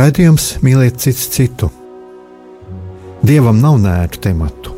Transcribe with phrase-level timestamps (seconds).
[0.00, 1.66] Raidījums mīlēt cits citu.
[3.26, 4.72] Dievam nav nērtu tematu.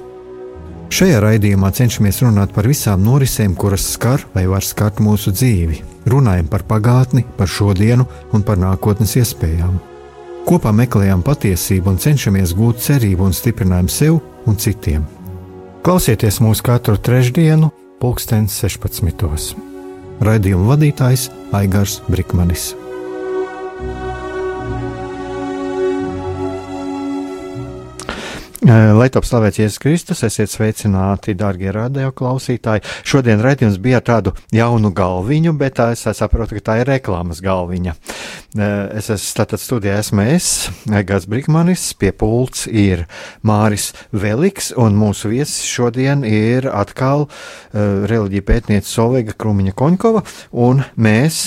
[0.91, 5.79] Šajā raidījumā cenšamies runāt par visām norisēm, kuras skar vai var skart mūsu dzīvi.
[6.11, 9.79] Runājam par pagātni, par šodienu un par nākotnes iespējām.
[10.49, 14.19] Kopā meklējam patiesību un cenšamies gūt cerību un stiprinājumu sev
[14.51, 15.07] un citiem.
[15.87, 17.71] Klausieties mūsu katru trešdienu,
[18.03, 19.55] pulkstens 16.
[20.19, 22.73] Raidījuma vadītājs Aigars Brikmanis.
[28.63, 32.85] Lai top slavēts Jēzus Kristus, esiet sveicināti, darbie radioklausītāji.
[33.03, 37.97] Šodien raidījums bija ar tādu jaunu galviņu, bet es saprotu, ka tā ir reklāmas galviņa.
[38.53, 40.47] Es esmu tātad studijā, esmu es,
[40.87, 43.07] Gats Brigmanis, pie pults ir
[43.43, 47.27] Māris Veliks, un mūsu viesis šodien ir atkal
[47.73, 50.23] reliģija pētniece Solveiga Krumiņa Koņkova,
[50.63, 51.41] un mēs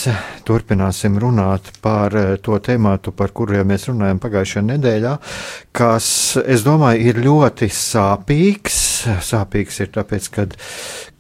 [0.50, 5.16] turpināsim runāt par to tēmātu, par kuru jau mēs runājam pagājušajā nedēļā,
[5.78, 6.08] kas,
[6.42, 8.95] es domāju, ir ļoti sāpīgs.
[9.06, 10.56] Sāpīgs ir tāpēc, kad,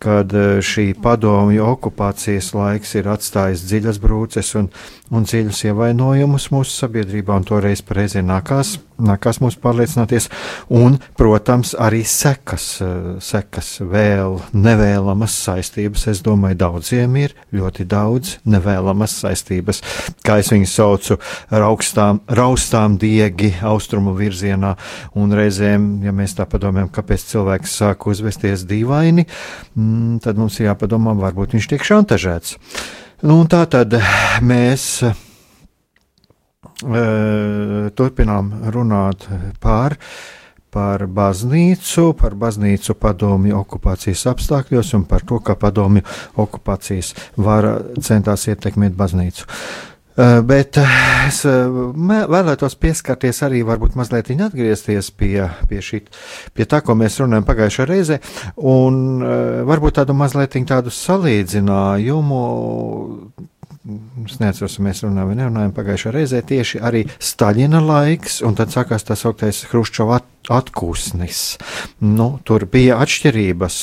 [0.02, 4.70] kad eh, šī padomju okupācijas laiks ir atstājis dziļas brūces un,
[5.14, 10.30] un dziļus ievainojumus mūsu sabiedrībā, un toreiz pareizi nākās, nākās mums pārliecināties,
[10.74, 16.08] un, protams, arī sekas, eh, sekas vēl nevēlamas saistības.
[16.12, 19.84] Es domāju, daudziem ir ļoti daudz nevēlamas saistības,
[20.26, 21.20] kā es viņus saucu,
[21.54, 24.76] raukstām, raustām diegi austrumu virzienā,
[25.16, 29.26] un reizēm, ja mēs tā padomājam, kāpēc cilvēks sāk uzvesties dīvaini,
[29.76, 32.58] mm, tad mums jāpadomā, varbūt viņš tiek šantažēts.
[33.26, 33.96] Nu, tā tad
[34.44, 35.16] mēs uh,
[37.96, 39.28] turpinām runāt
[39.64, 39.98] par
[40.76, 46.04] par baznīcu, par baznīcu padomju okupācijas apstākļos un par to, kā padomju
[46.44, 49.48] okupācijas vara centās ietekmēt baznīcu.
[50.16, 50.78] Uh, bet
[51.28, 56.02] es vēlētos pieskarties arī, varbūt mazliet atgriezties pie, pie, šī,
[56.56, 58.22] pie tā, ko mēs runājam pagājušajā reizē,
[58.56, 59.20] un
[59.68, 62.42] varbūt tādu mazliet tādu salīdzinājumu
[64.26, 69.18] es neatceros, mēs runājam nerunājam pagājušā reizē, tieši arī Staļina laiks, un tad sākās tā
[69.20, 70.22] sauktais Hruščova
[70.56, 71.44] atkūsnis.
[72.02, 73.80] Nu, tur bija atšķirības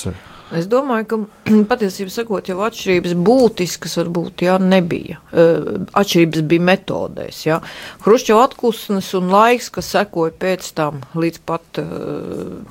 [0.59, 1.19] Es domāju, ka
[1.71, 5.21] patiesībā sakot, jau atšķirības būtiskas varbūt jā, nebija.
[5.33, 7.41] Atšķirības bija metodēs.
[7.47, 7.59] Jā.
[8.05, 11.83] Hruščova atklāsmes un laiks, kas sekoja pēc tam līdz pat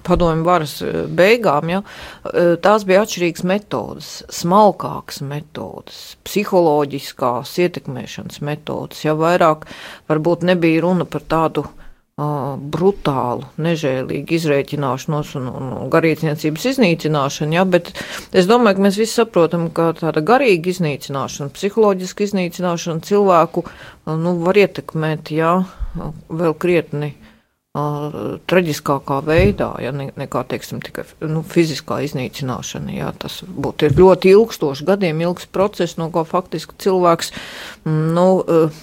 [0.07, 0.77] padomju varas
[1.17, 1.81] beigām, jā,
[2.63, 9.05] tās bija atšķirīgas metodas, smalkākas metodas, psiholoģiskās ietekmēšanas metodas.
[9.05, 9.67] Jā, vairāk
[10.11, 11.65] varbūt nebija runa par tādu
[12.73, 17.91] brutālu, nežēlīgu izreikināšanos un, un, garīdzniecības iznīcināšanu, ja, bet
[18.35, 23.65] es domāju, ka mēs visi saprotam, ka tāda garīga iznīcināšana, psiholoģiska iznīcināšana cilvēku
[24.11, 25.55] nu, var ietekmēt ja,
[26.29, 32.95] vēl krietni uh, traģiskākā veidā, ja ne, nekā, teiksim, tikai nu, fiziskā iznīcināšana.
[32.97, 37.33] Ja, tas būtu ļoti ilgstošs, gadiem ilgs process, no kā faktiski cilvēks
[37.87, 38.81] nu, uh,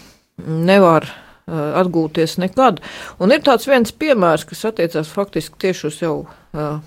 [0.48, 1.08] nevar
[1.48, 2.82] atgūties nekad.
[3.18, 6.78] Un ir tāds viens piemērs, kas attiecās faktiski tieši uz jau uh,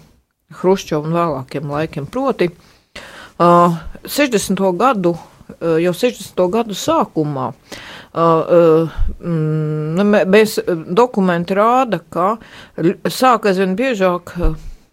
[0.61, 2.07] Hruščovu un vēlākiem laikiem.
[2.11, 4.61] Proti, uh, 60.
[4.77, 6.45] gadu, uh, jau 60.
[6.53, 7.51] gadu sākumā
[8.11, 8.91] Uh,
[9.23, 10.57] uh, mēs
[10.91, 12.33] dokumenti rāda, ka
[13.07, 14.33] sāk aizvien biežāk,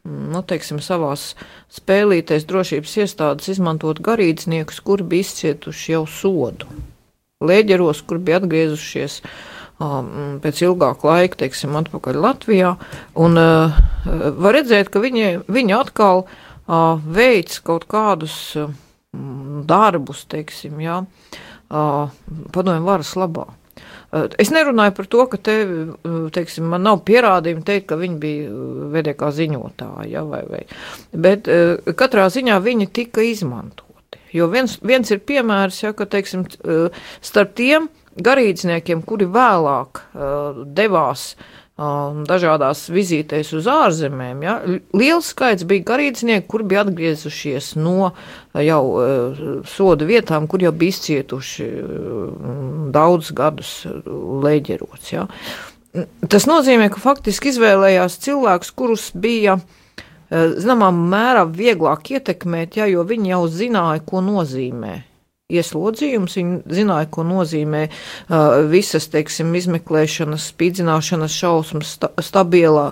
[0.07, 1.33] nu, teiksim, savās
[1.81, 6.71] spēlīties drošības iestādes izmantot garīdzniekus, kuri bija izcietuši jau sodu.
[7.43, 12.75] Lēģeros, kur bija atgriezušies uh, pēc ilgāka laika, teiksim, atpakaļ Latvijā,
[13.19, 13.79] un uh,
[14.43, 16.27] var redzēt, ka viņi, viņi atkal
[17.15, 18.73] veic kaut kādus uh,
[19.69, 21.03] darbus, teiksim, jā,
[21.69, 23.47] padomju varas labā.
[24.09, 25.57] Uh, es nerunāju par to, ka te,
[26.35, 28.63] teiksim, man nav pierādījumi teikt, ka viņi bija
[28.97, 30.65] vedekā ziņotāji, ja, vai, vai.
[31.13, 31.49] bet
[31.97, 33.85] katrā ziņā viņi tika izmantoti.
[34.35, 36.43] Jo viens, viens ir piemērs, ja, ka, teiksim,
[37.25, 37.87] starp tiem,
[38.25, 41.57] garīdzniekiem, kuri vēlāk uh, devās uh,
[42.29, 44.59] dažādās vizītēs uz ārzemēm, ja,
[44.97, 50.75] liels skaits bija garīdznieki, kur bija atgriezušies no uh, jau uh, soda vietām, kur jau
[50.75, 52.23] bija izcietuši uh,
[52.95, 55.13] daudz gadus leģerots.
[55.15, 55.29] Ja.
[56.29, 59.59] Tas nozīmē, ka faktiski izvēlējās cilvēkus, kurus bija
[60.29, 64.99] zināmā mērā vieglāk ietekmēt, ja, jo viņi jau zināja, ko nozīmē
[65.49, 66.37] ieslodzījums.
[66.39, 72.91] Viņi zināja, ko nozīmē uh, visas, teiksim, izmeklēšanas, spīdzināšanas šausmas sta stabilā.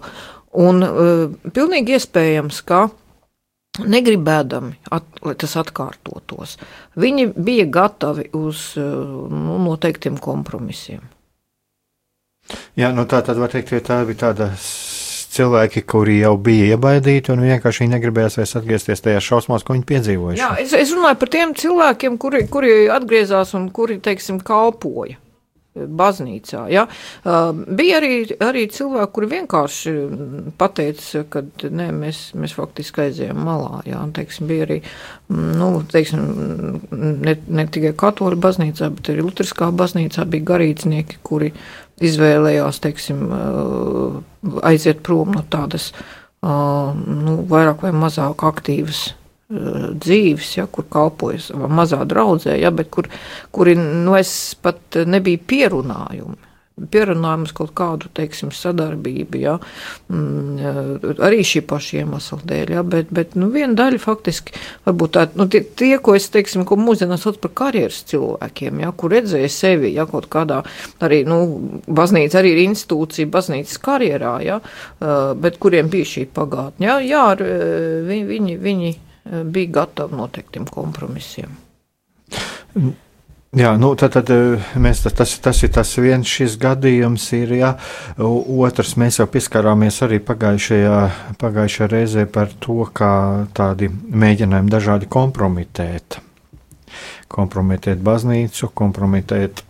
[0.56, 2.86] Un uh, pilnīgi iespējams, ka
[3.84, 6.56] negribēdami, at, lai tas atkārtotos,
[6.96, 11.04] viņi bija gatavi uz uh, nu, noteiktiem kompromisiem.
[12.78, 14.52] Jā, nu tā tad var teikt, ka tā bija tāda
[15.36, 20.40] cilvēki, kuri jau bija iebaidīti un vienkārši negribējās vairs atgriezties tajās šausmās, ko viņi piedzīvoja.
[20.40, 25.20] Jā, es, es runāju par tiem cilvēkiem, kuri, kuri atgriezās un kuri, teiksim, kalpoja
[25.76, 26.64] baznīcā.
[26.72, 26.86] Ja?
[27.24, 28.12] Uh, bija arī,
[28.42, 29.94] arī cilvēki, kuri vienkārši
[30.58, 33.82] pateica, ka nē, mēs, mēs faktiski aizējām malā.
[33.88, 34.00] Ja?
[34.04, 34.80] Un, teiksim, bija arī
[35.32, 36.22] nu, teiksim,
[36.90, 41.52] ne, ne tikai katoļu baznīcā, bet arī lutriskā baznīcā bija garīdznieki, kuri
[42.04, 44.18] izvēlējās teiksim, uh,
[44.66, 51.48] aiziet prom no tādas uh, nu, vairāk vai mazāk aktīvas uh, dzīves, ja, kur kalpojas
[51.54, 53.08] mazā draudzē, ja, bet kur,
[53.54, 56.36] kuri nu, es pat nebija pierunājumi
[56.76, 59.54] pierunājumus kaut kādu, teiksim, sadarbību, ja,
[60.12, 64.52] mm, arī šī paša iemesla dēļ, ja, bet, bet, nu, viena daļa faktiski,
[64.84, 68.92] varbūt tā, nu, tie, tie ko es, teiksim, ko mūsdienās sauc par karjeras cilvēkiem, ja,
[68.92, 70.60] kur redzēja sevi, ja, kaut kādā,
[71.00, 71.40] arī, nu,
[71.88, 74.60] baznīca arī ir institūcija baznīcas karjerā, ja,
[75.40, 78.94] bet kuriem bija šī pagātne, ja, jā, viņi, viņi, viņi
[79.48, 81.56] bija gatavi noteiktiem kompromisiem.
[82.76, 82.92] Mm.
[83.56, 87.70] Jā, nu, tad, tad eh, mēs, tas, tas ir tas viens šis gadījums, ir, jā.
[88.20, 90.98] Otrs, mēs jau pieskarāmies arī pagājušajā,
[91.40, 93.12] pagājušajā reizē par to, kā
[93.56, 96.18] tādi mēģinājumi dažādi kompromitēt.
[97.32, 99.64] Kompromitēt baznīcu, kompromitēt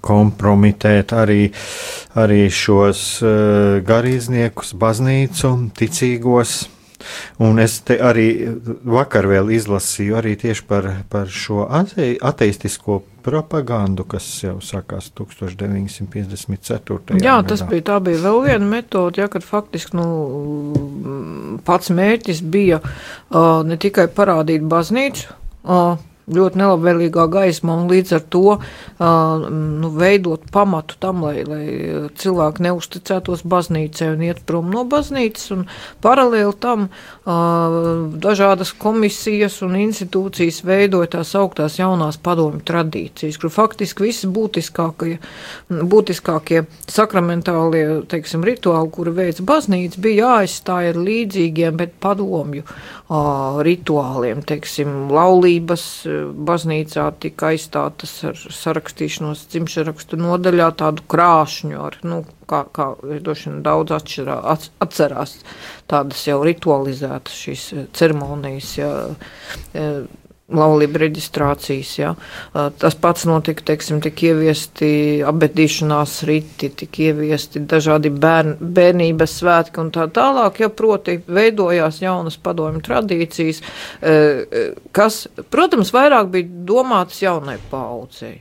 [0.00, 1.40] kompromitēt arī,
[2.16, 6.62] arī šos uh, garīdzniekus, baznīcu, ticīgos.
[7.42, 8.28] Un es te arī
[8.84, 17.20] vakar vēl izlasīju arī tieši par, par šo ate, ateistisko propagandu, kas jau sākās 1954.
[17.22, 20.06] Jā, tas bija, tā bija vēl viena metode, ja, kad faktiski nu,
[21.66, 25.22] pats mērķis bija uh, ne tikai parādīt baznīcu,
[25.62, 25.96] uh,
[26.30, 31.64] ļoti nelabvēlīgā gaismā un līdz ar to uh, nu, veidot pamatu tam, lai, lai
[32.18, 35.50] cilvēki neusticētos baznīcai un iet prom no baznīcas.
[36.04, 44.06] Paralēli tam uh, dažādas komisijas un institūcijas veidoja tās augtās jaunās padomju tradīcijas, kur faktiski
[44.06, 45.18] visi būtiskākie,
[45.70, 54.42] būtiskākie sakramentālie teiksim, rituāli, kuri veids baznīca, bija jāaizstāja ar līdzīgiem, bet padomju uh, rituāliem,
[54.46, 55.86] teiksim, laulības
[56.48, 63.96] baznīcā tika aizstātas ar sarakstīšanos dzimšanas nodaļā tādu krāšņu, ar, nu, kā, kā vien daudz
[63.98, 64.38] atšķirā,
[64.84, 65.36] atcerās
[65.90, 68.74] tādas jau ritualizētas šīs ceremonijas.
[68.80, 68.92] Ja,
[70.52, 71.92] laulību reģistrācijas.
[71.98, 72.12] Ja.
[72.52, 74.90] Tas pats notika, teiksim, tika ieviesti
[75.26, 82.38] abedīšanās riti, tika ieviesti dažādi bērn, bērnības svētki un tā tālāk, ja proti veidojās jaunas
[82.42, 83.62] padomju tradīcijas,
[84.92, 85.20] kas,
[85.52, 88.36] protams, vairāk bija domātas jaunai paudzei.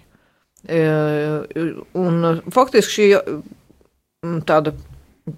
[1.98, 3.08] Un faktiski šī
[4.46, 4.76] tāda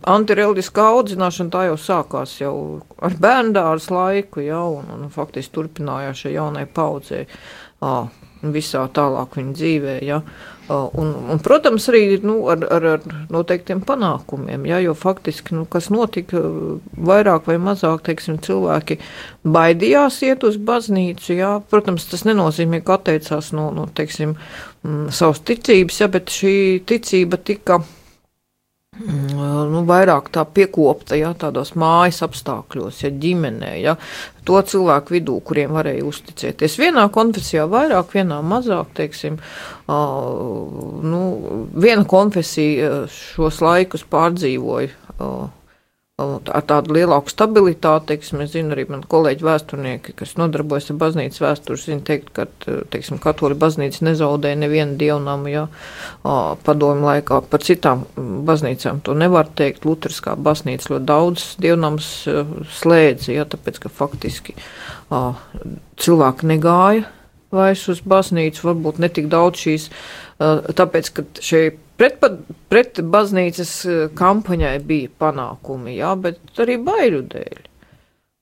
[0.07, 2.55] Antireliģiskā audzināšana tā jau sākās jau
[3.03, 7.25] ar bērndārs laiku, jau, un, un faktiski turpinājās šai jaunai paudzei
[8.43, 9.93] visā tālāk viņa dzīvē.
[10.03, 10.19] Ja.
[10.71, 15.89] Un, un, protams, arī nu, ar, ar, ar noteiktiem panākumiem, ja, jo faktiski, nu, kas
[15.91, 16.39] notika,
[16.95, 18.99] vairāk vai mazāk teiksim, cilvēki
[19.43, 21.33] baidījās iet uz baznīcu.
[21.39, 21.57] Ja.
[21.71, 24.37] Protams, tas nenozīmē, ka atteicās no, no teiksim,
[24.83, 26.55] m, savas ticības, ja, bet šī
[26.87, 28.02] ticība tika Mm,
[29.01, 33.95] nu, vairāk tā piekopta, ja tādos mājas apstākļos, ja ģimenē, ja
[34.45, 36.77] to cilvēku vidū, kuriem varēja uzticēties.
[36.81, 39.39] Vienā konfesijā vairāk, vienā mazāk, teiksim,
[39.87, 41.23] uh, nu,
[41.73, 44.93] viena konfesija šos laikus pārdzīvoja.
[45.17, 45.49] Uh,
[46.21, 48.11] ar tādu lielāku stabilitāti.
[48.11, 52.45] Teiksim, es zinu, arī man kolēģi vēsturnieki, kas nodarbojas ar baznīcas vēsturi, zina teikt, ka
[52.93, 55.63] teiksim, katoļu baznīca nezaudēja nevienu dievnamu, ja
[56.67, 58.05] padomu laikā par citām
[58.45, 59.87] baznīcām to nevar teikt.
[59.89, 62.11] Lutriskā baznīca ļoti daudz dievnams
[62.77, 64.53] slēdza, ja, tāpēc, ka faktiski
[65.09, 67.09] cilvēki negāja
[67.53, 69.89] vairs uz baznīcu, varbūt netik daudz šīs,
[70.37, 71.63] tāpēc, ka šie
[72.03, 72.23] Pret,
[72.67, 77.61] pret baznīcas eh, kampaņai bija panākumi, jā, bet arī baiļu dēļ.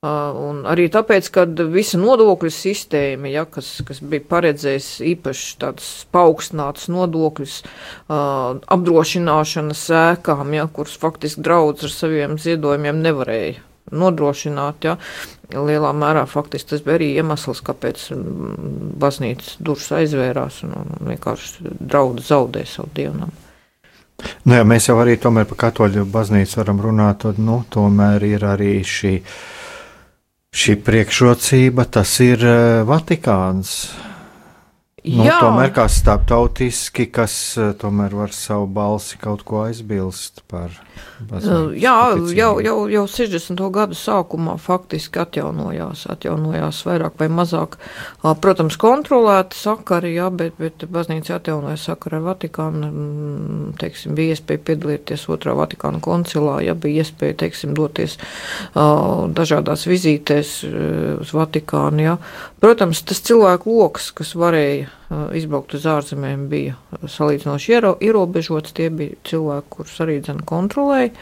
[0.01, 5.89] Uh, un arī tāpēc, ka visa nodokļu sistēma, ja, kas, kas bija paredzējusi īpaši tādas
[6.09, 13.61] paaugstinātas nodokļus uh, apdrošināšanas sēkām, ja, kuras faktiski draudz ar saviem ziedojumiem nevarēja
[13.93, 14.89] nodrošināt.
[14.89, 14.97] Ja.
[15.53, 21.77] Lielā mērā faktiski tas bija arī iemesls, kāpēc mm, baznīcas durvis aizvērās un, un vienkārši
[21.77, 23.50] draudz zaudē savu dievnamu.
[24.45, 28.81] Nu, jā, mēs jau arī par katoļu baznīcu varam runāt, tad nu, tomēr ir arī
[28.83, 29.21] šī,
[30.53, 34.10] šī priekšrocība, tas ir uh, Vatikāns.
[35.01, 35.39] Nu, Jā.
[35.41, 40.75] tomēr kā starptautiski, kas eh, tomēr var savu balsi kaut ko aizbilst par.
[41.25, 41.93] Uh, jā,
[42.37, 43.57] jau, jau, jau 60.
[43.73, 47.79] gadu sākumā faktiski atjaunojās, atjaunojās vairāk vai mazāk,
[48.43, 54.61] protams, kontrolēti sakari, jā, bet, bet baznīca atjaunoja sakari ar Vatikānu, mm, teiksim, bija iespēja
[54.69, 58.19] piedalīties otrā Vatikāna koncilā, ja bija iespēja, teiksim, doties
[58.73, 60.55] dažādās vizītēs
[61.21, 62.17] uz Vatikānu, jā.
[62.61, 64.89] Protams, tas cilvēku loks, kas varēja
[65.37, 66.77] izbraukt uz ārzemēm, bija
[67.09, 68.75] salīdzinoši ierobežots.
[68.77, 71.15] Tie bija cilvēki, kurus arī dzene kontrolēja.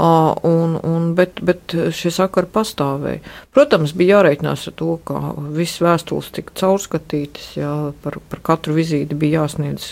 [0.00, 3.20] Un, un, bet, bet šie sakari pastāvēja.
[3.52, 7.74] Protams, bija jārēķinās ar to, ka visas vēstules tika caurskatītas, jā,
[8.04, 9.90] par, par katru vizīti bija jāsniedz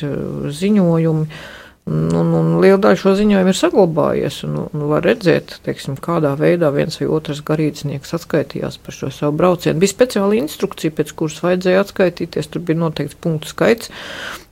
[0.62, 1.26] ziņojumi.
[1.26, 4.42] Un, un, un liela daļa šo ziņojumu ir saglabājies.
[4.49, 9.37] Un, un var redzēt, teiksim, kādā veidā viens vai otrs garīdznieks atskaitījās par šo savu
[9.40, 9.80] braucienu.
[9.83, 12.52] Bija speciāla instrukcija, pēc kuras vajadzēja atskaitīties.
[12.52, 13.92] Tur bija noteikts punktu skaits,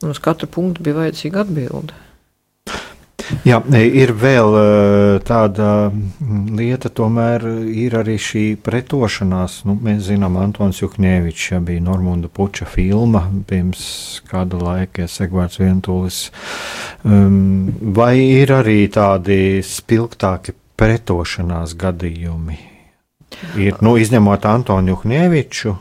[0.02, 2.02] un uz katru punktu bija vajadzīga atbilde.
[3.46, 9.60] Jā, ir vēl eh, tāda mm, lieta, tomēr ir arī šī pretošanās.
[9.66, 13.86] Nu, mēs zinām, Antons Juhņēvičs ja bija Normunda Puča filma pirms
[14.30, 16.20] kāda laika, ja Segvārds Vientulis.
[17.02, 22.60] Um, vai ir arī tādi spilgtāki pretošanās gadījumi?
[23.58, 25.74] Ir, nu, izņemot Antonu Juhņēviču,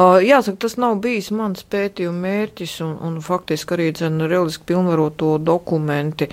[0.00, 6.28] Jāsaka, tas nav bijis mans pētījuma mērķis, un, un faktiski arī reliģiski pilnvaroto dokumenti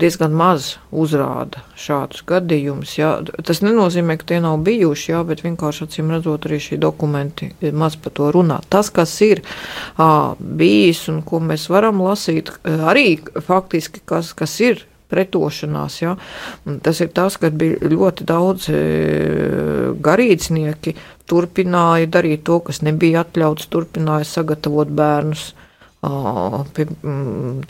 [0.00, 2.94] diezgan maz uzrāda šādus gadījumus.
[2.98, 3.12] Jā.
[3.44, 7.98] Tas nenozīmē, ka tie nav bijuši, jā, bet vienkārši acīm redzot, arī šie dokumenti maz
[8.00, 8.62] par to runā.
[8.72, 9.44] Tas, kas ir
[10.40, 15.98] bijis un ko mēs varam lasīt, arī faktiski kas, kas ir pretošanās.
[16.02, 16.16] Ja?
[16.84, 18.82] Tas ir tas, ka bija ļoti daudz e,
[20.02, 20.96] garīdznieki,
[21.30, 25.52] turpināja darīt to, kas nebija atļauts, turpināja sagatavot bērnus.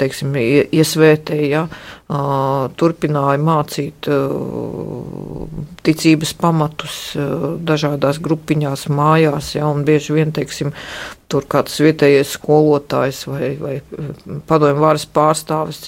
[0.01, 1.67] Teiksim, iesvētēja,
[2.79, 4.09] turpināja mācīt
[5.87, 6.99] ticības pamatus
[7.65, 10.73] dažādās grupiņās, mājās, ja, bieži vien, teiksim,
[11.33, 13.75] tur kāds vietējais skolotājs vai, vai
[14.49, 15.87] padomju varas pārstāvis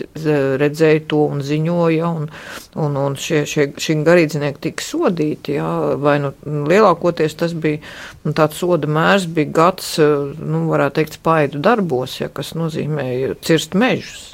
[0.63, 2.31] redzēja to un ziņoja, un,
[2.81, 6.33] un, un šie, šie, šie garīdznieki tika sodīti, jā, vai nu
[6.71, 7.83] lielākoties tas bija,
[8.25, 13.77] nu, tāds soda mērs bija gads, nu, varētu teikt, spaidu darbos, ja, kas nozīmēja cirst
[13.77, 14.33] mežus.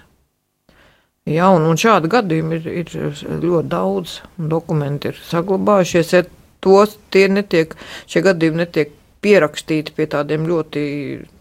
[1.31, 2.95] Jā, un, un šādu gadījumu ir, ir
[3.43, 4.17] ļoti daudz,
[4.51, 6.25] dokumenti ir saglabājušies, ja
[6.65, 7.77] tos tie netiek,
[8.11, 10.83] šie gadījumi netiek pierakstīti pie tādiem ļoti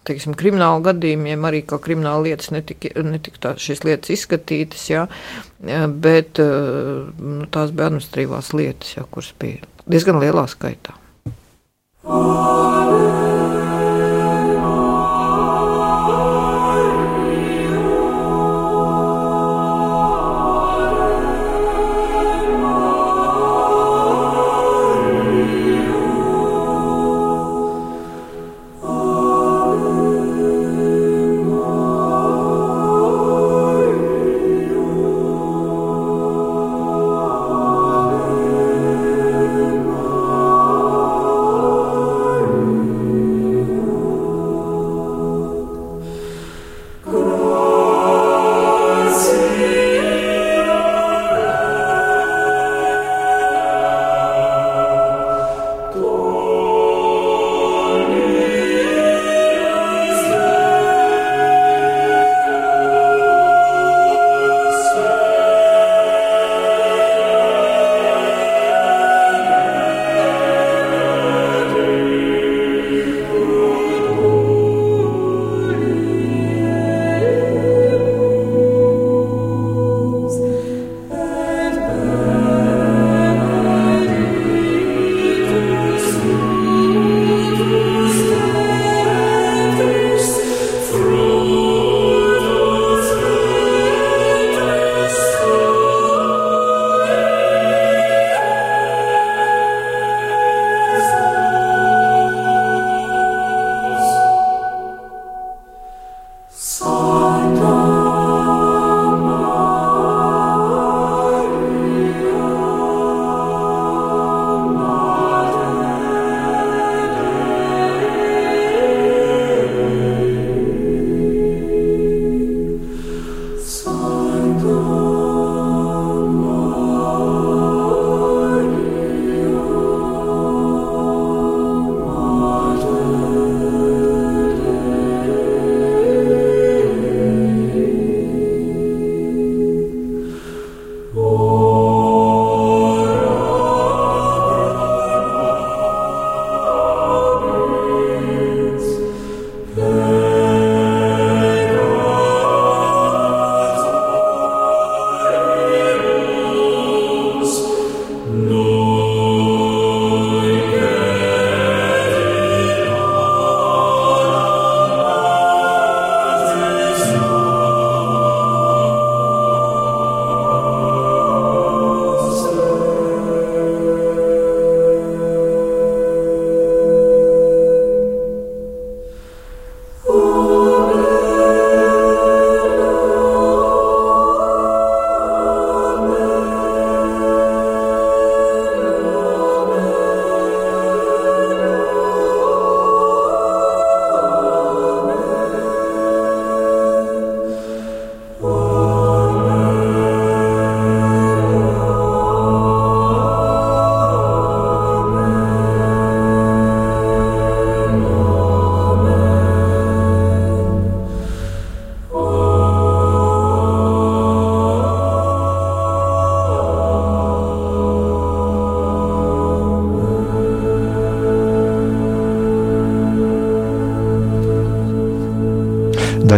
[0.08, 5.05] teiksim, kriminālu gadījumiem, arī kā krimināla lietas netika, netika šīs lietas izskatītas, jā,
[6.03, 10.98] bet nu, tās bija administratīvās lietas, jā, kuras bija diezgan lielā skaitā.
[12.10, 13.28] Amen.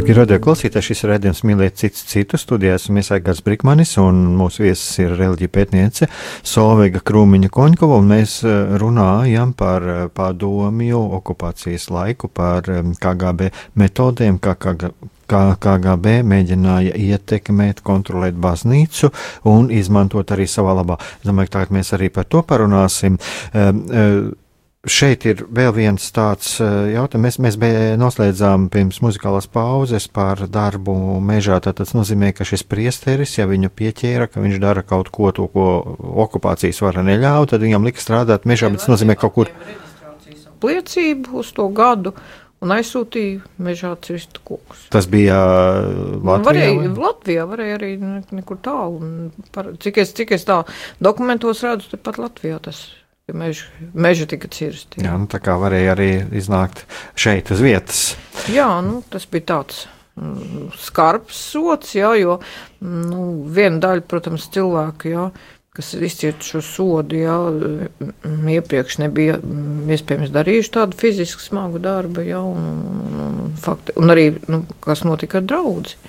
[0.01, 2.87] Darbie radio klausītāji, šis redzējums mīlēt cits citu studijās.
[2.89, 6.07] Mēs Aigars Brikmanis un mūsu viesis ir reliģija pētniece
[6.41, 13.51] Solveiga Krūmiņa Koņkova, un mēs eh, runājam par eh, padomju okupācijas laiku, par eh, KGB
[13.77, 14.57] metodēm, kā
[15.29, 19.13] KGB mēģināja ietekmēt, kontrolēt baznīcu
[19.53, 20.97] un izmantot arī savā labā.
[21.21, 23.21] Es domāju, ka tagad mēs arī par to parunāsim.
[24.89, 27.37] Šeit ir vēl viens tāds eh, jautājums.
[27.37, 31.59] Mēs, mēs noslēdzām pirms muzikālās pauzes par darbu mežā.
[31.61, 35.65] Tas nozīmē, ka šis priesteris, ja viņu pieķēra, ka viņš dara kaut ko, to, ko
[36.25, 39.51] okupācijas vara neļauj, tad viņam lika strādāt mežā, bet tas nozīmē kaut kur.
[40.65, 42.15] Liecību uz to gadu
[42.61, 44.87] un aizsūtīja mežā cirstu kokus.
[44.93, 45.37] Tas bija
[46.25, 46.41] Latvijā?
[46.47, 47.91] Varēja, Latvijā varēja arī
[48.33, 49.29] nekur tālu.
[49.53, 50.63] Par, cik, es, cik es tā
[50.97, 52.81] dokumentos redzu, tad pat Latvijā tas
[53.29, 55.03] ka meži, meži tika cirsti.
[55.05, 56.85] Jā, nu, tā kā varēja arī iznākt
[57.19, 58.03] šeit uz vietas.
[58.51, 59.85] Jā, nu, tas bija tāds
[60.19, 62.39] mm, skarbs sots, jā, jo
[62.81, 65.27] nu, viena daļa, protams, cilvēku, jā,
[65.77, 72.25] kas izcieta šo sodu, jā, mm, iepriekš nebija mm, iespējams darījuši tādu fizisku smagu darbu,
[72.27, 75.99] jā, un, un, un, fakti, un arī, nu, kas notika ar draudzi.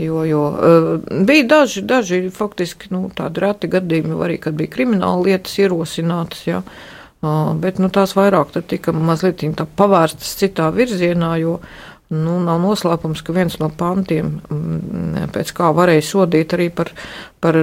[0.00, 0.88] Jo, jo uh,
[1.26, 6.44] bija daži, daži faktiski nu, tādi reti gadījumi, arī kad bija krimināla lietas ierosinātas.
[6.48, 9.44] Ja, uh, bet nu, tās vairāk tika mazliet
[9.76, 11.58] pavērstas citā virzienā, jo
[12.10, 16.90] nu, nav noslēpums, ka viens no pantiem, mm, pēc kā varēja sodīt arī par,
[17.42, 17.58] par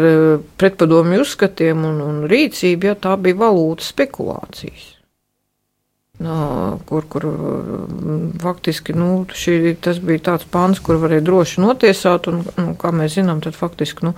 [0.62, 4.97] pretpadomju uzskatiem un, un rīcību, ja tā bija valūtas spekulācijas.
[6.18, 7.26] No, kur, kur
[8.42, 12.30] faktiski nu, šī, tas bija tāds pāns, kur varēja droši notiesāt.
[12.32, 14.16] Un, nu, kā mēs zinām, tad faktiski nu,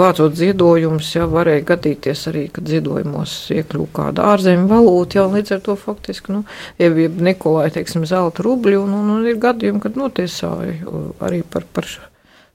[0.00, 5.20] vācot ziedojumus, jau varēja gadīties arī, kad ziedojumos iekļūst kāda ārzemju valūta.
[5.20, 6.46] Jau līdz ar to faktiski, nu,
[6.80, 10.80] ja bija Nikolai, teiksim, zelta rubļi, un, un, un ir gadījumi, kad notiesāja
[11.20, 11.90] arī par, par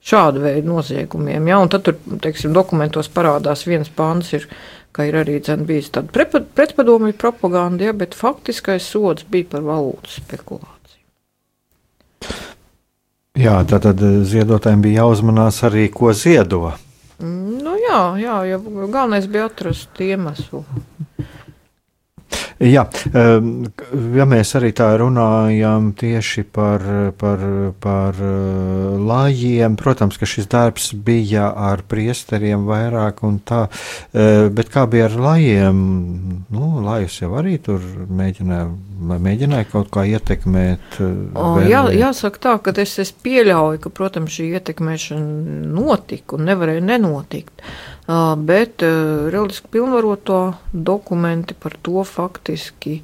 [0.02, 1.46] šādu veidu noziegumiem.
[1.52, 1.62] Ja?
[1.70, 4.34] Tad tur, teiksim, dokumentos parādās viens pāns.
[4.34, 4.50] Ir,
[4.92, 6.26] ka ir arī bijis tāda
[6.56, 10.76] pretpadomju propaganda, ja, bet faktiskais sods bija par valūtas spekulāciju.
[13.40, 16.72] Jā, tad, tad ziedotājiem bija jāuzmanās arī, ko ziedo.
[17.22, 20.64] Mm, nu jā, jā, ja galvenais bija atrast iemeslu.
[22.60, 22.82] Jā,
[23.16, 23.70] ehm,
[24.12, 26.82] ja mēs arī tā runājam tieši par,
[27.16, 27.44] par,
[27.80, 33.62] par eh, lājiem, protams, ka šis darbs bija ar priesteriem vairāk un tā,
[34.12, 35.80] eh, bet kā bija ar lājiem?
[36.52, 37.80] Nu, lājus jau arī tur
[38.20, 38.68] mēģināja,
[39.08, 41.00] mēģināja kaut kā ietekmēt.
[41.00, 46.44] Eh, o, jā, jāsaka tā, ka es, es pieļauju, ka, protams, šī ietekmēšana notika un
[46.52, 47.64] nevarēja nenotikt
[48.36, 50.40] bet reliģiski pilnvaroto
[50.72, 53.00] dokumenti par to faktiski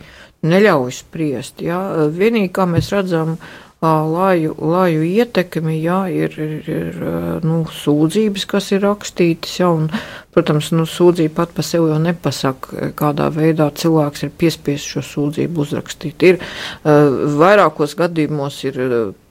[0.47, 1.63] neļauj spriest.
[1.65, 1.79] Jā.
[2.13, 3.37] Vienīgi, kā mēs redzam,
[3.83, 6.97] laju, laju ietekmi, jā, ir, ir, ir
[7.45, 9.91] nu, sūdzības, kas ir rakstītas, jā, un,
[10.35, 15.63] protams, nu, sūdzība pat par sevi jau nepasaka, kādā veidā cilvēks ir piespiests šo sūdzību
[15.67, 16.27] uzrakstīt.
[16.27, 16.41] Ir
[16.85, 18.81] vairākos gadījumos ir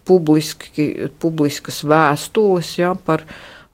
[0.06, 3.26] publiski, publiskas vēstules, jā, par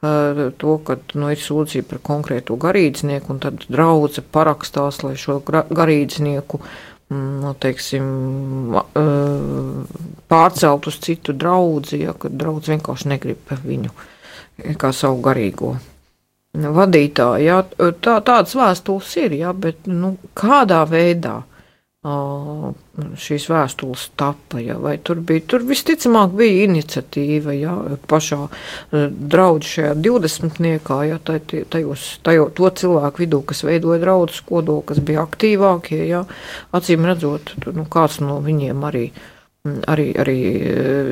[0.01, 6.61] to, ka nu, ir sūdzība par konkrēto garīdznieku, un tad draudzene parakstās, lai šo garīdznieku
[6.61, 8.07] mm, nu, teiksim,
[10.31, 13.93] pārcelt uz citu draugu, ja draugs vienkārši negrib viņu
[14.81, 15.75] kā savu garīgo
[16.51, 17.45] vadītāju.
[17.45, 17.61] Ja,
[18.03, 21.41] tā, tādas vēstules ir, ja, bet nu, kādā veidā
[22.01, 27.75] šīs vēstules tapa, ja, vai tur bija, tur visticamāk bija iniciatīva, ja,
[28.09, 28.39] pašā
[28.89, 35.27] draudz šajā 20-niekā, ja, tajos, tajo, to cilvēku vidū, kas veidoja draudzes kodolu, kas bija
[35.27, 36.23] aktīvākie, ja,
[36.73, 39.05] acīm redzot, nu, kāds no viņiem arī
[39.61, 40.39] arī, arī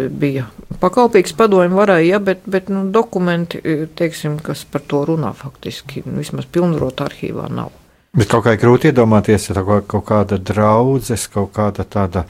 [0.09, 0.47] bija
[0.81, 3.61] pakalpīgs padomju varai, ja, bet, bet nu, dokumenti,
[3.93, 7.78] teiksim, kas par to runā faktiski, vismaz pilnvarot arhīvā nav.
[8.17, 12.23] Bet kaut kā grūti iedomāties, ja kaut, kaut kāda draudzes, kaut kāda tāda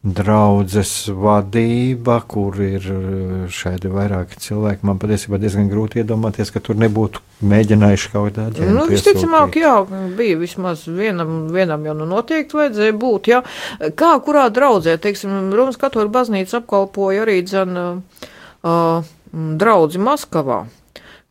[0.00, 4.86] draudzes vadība, kur ir eh, šādi vairāki cilvēki.
[4.88, 8.72] Man patiesībā diezgan grūti iedomāties, ka tur nebūtu mēģinājuši kaut kādā veidā.
[8.74, 9.74] Nu, visticamāk, jā,
[10.18, 13.30] bija vismaz vienam, vienam jau nu noteikti vajadzēja būt.
[13.30, 13.44] Jā.
[13.92, 18.28] Kā kurā draudzē, teiksim, Romas katoļu baznīca apkalpoja arī dzen uh,
[18.64, 20.64] uh, draudzi Maskavā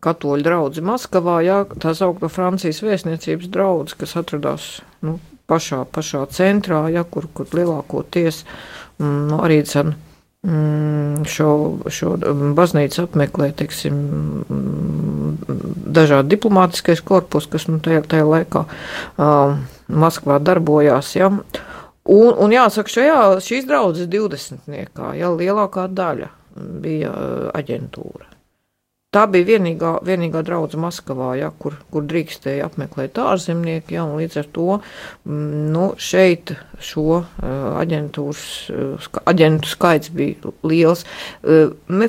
[0.03, 4.67] katoļu draugu Maskavā, jā, tā sauktā Francijas vēstniecības draugs, kas atradās
[5.05, 5.17] nu,
[5.49, 8.43] pašā, pašā centrā, jā, kur, kur lielākoties
[9.01, 9.95] mm, arī cen,
[10.47, 11.49] mm, šo,
[11.91, 12.13] šo
[12.57, 13.99] baznīcu apmeklē, teiksim,
[14.45, 15.35] mm,
[15.99, 19.59] dažādi diplomātiskais korpus, kas nu, tajā, tajā laikā uh,
[19.89, 21.31] Maskvā darbojās, jā.
[22.09, 24.69] Un, un jāsaka, šajā šīs draudzes 20.
[25.19, 26.29] jau lielākā daļa
[26.81, 27.13] bija
[27.57, 28.38] aģentūra.
[29.09, 33.95] Tā bija vienīgā, vienīgā draudzene Maskavā, ja, kur, kur drīkstēja apmeklēt ārzemnieki.
[33.97, 38.43] Ja, līdz ar to mm, nu, šeit šo aģentūras
[39.33, 41.01] aģentu skaits bija liels.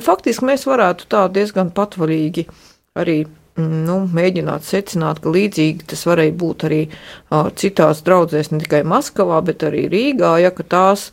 [0.05, 2.45] Faktiski mēs varētu tā diezgan patvaļīgi
[3.01, 3.17] arī
[3.57, 6.81] nu, mēģināt secināt, ka līdzīgi tas varēja būt arī
[7.57, 11.09] citās draudzēs, ne tikai Maskavā, bet arī Rīgā, ja tās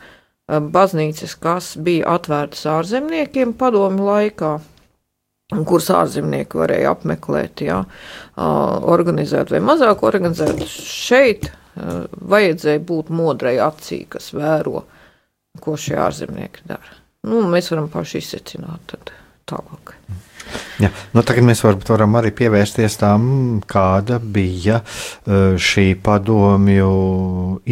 [0.48, 4.58] baznīcas, kas bija atvērtas ārzemniekiem padomu laikā,
[5.48, 7.86] kuras ārzemnieki varēja apmeklēt, uh,
[8.92, 14.84] organizēt vai mazāk organizēt, šeit uh, vajadzēja būt modrai acī, kas vēro,
[15.64, 16.98] ko šie ārzemnieki dara.
[17.28, 18.96] Nu, mēs varam paši izsecināt
[19.48, 19.96] tālāk.
[20.78, 23.24] Ja, nu tagad mēs varbūt varam arī pievērsties tam,
[23.68, 26.92] kāda bija e, šī padomju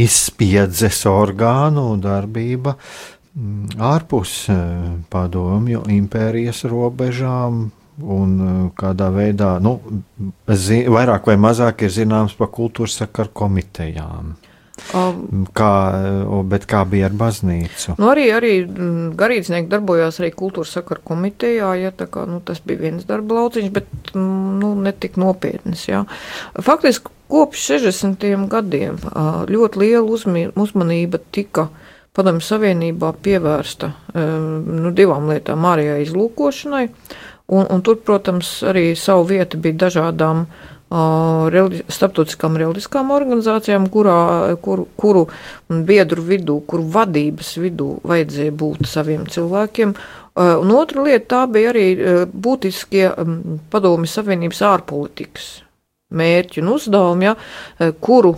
[0.04, 4.56] izspiedzes orgānu darbība mm, ārpus e,
[5.12, 7.66] padomju impērijas robežām.
[7.96, 9.78] Un e, kādā veidā, nu,
[10.48, 14.34] vairāk vai mazāk ir zināms par kultūras sakaru komitejām.
[14.92, 15.70] Um, kā,
[16.46, 17.94] bet kā bija ar baznīcu?
[17.96, 22.60] Nu arī, arī mm, garīdznieki darbojās arī kultūras sakaru komitejā, ja tā kā, nu, tas
[22.60, 26.04] bija viens darba lauciņš, bet, mm, nu, netik nopietnis, jā.
[26.60, 28.28] Faktiski kopš 60.
[28.52, 29.00] gadiem
[29.50, 31.70] ļoti liela uzmanība tika
[32.16, 36.86] padomju savienībā pievērsta nu, divām lietām- ārējai izlūkošanai,
[37.52, 40.46] un, un tur, protams, arī savu vietu bija dažādām
[40.86, 45.26] starptautiskām reliģiskām organizācijām, kurā, kur, kuru
[45.68, 49.96] biedru vidū, kuru vadības vidū vajadzēja būt saviem cilvēkiem.
[50.36, 51.86] Un otra lieta tā bija arī
[52.30, 53.10] būtiskie
[53.72, 55.46] padomi Savienības ārpolitikas
[56.14, 57.34] mērķi un uzdevumi, ja,
[58.00, 58.36] kuru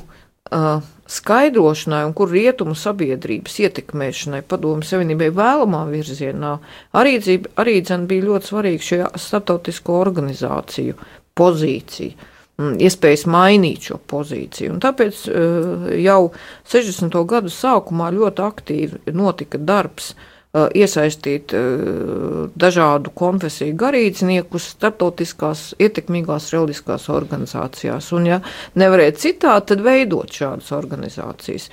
[1.09, 6.57] skaidrošanai un kur rietumu sabiedrības ietekmēšanai padomu savienībai vēlamā virzienā
[7.01, 7.17] arī,
[7.57, 7.79] arī
[8.11, 10.99] bija ļoti svarīga šajā starptautisko organizāciju
[11.39, 12.35] pozīcija.
[12.59, 14.73] Mm, iespējas mainīt šo pozīciju.
[14.75, 16.33] Un tāpēc eh, jau
[16.67, 17.15] 60.
[17.31, 20.17] gadu sākumā ļoti aktīvi notika darbs
[20.57, 28.13] iesaistīt eh, dažādu konfesiju garīdzniekus starptautiskās ietekmīgās reliģiskās organizācijās.
[28.17, 28.41] Un, ja
[28.79, 31.69] nevarēja citādi, tad veidot šādas organizācijas.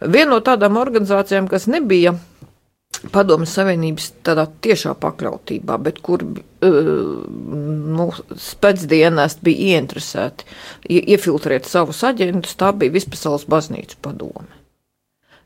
[0.00, 2.14] Viena no tādām organizācijām, kas nebija
[3.12, 6.78] Padomju Savienības tādā tiešā pakļautībā, bet kur uh,
[7.30, 14.59] nu, spēcdienesti bija ieinteresēti iefiltrēt savus aģentus, tā bija Vispasaules baznīcu padome.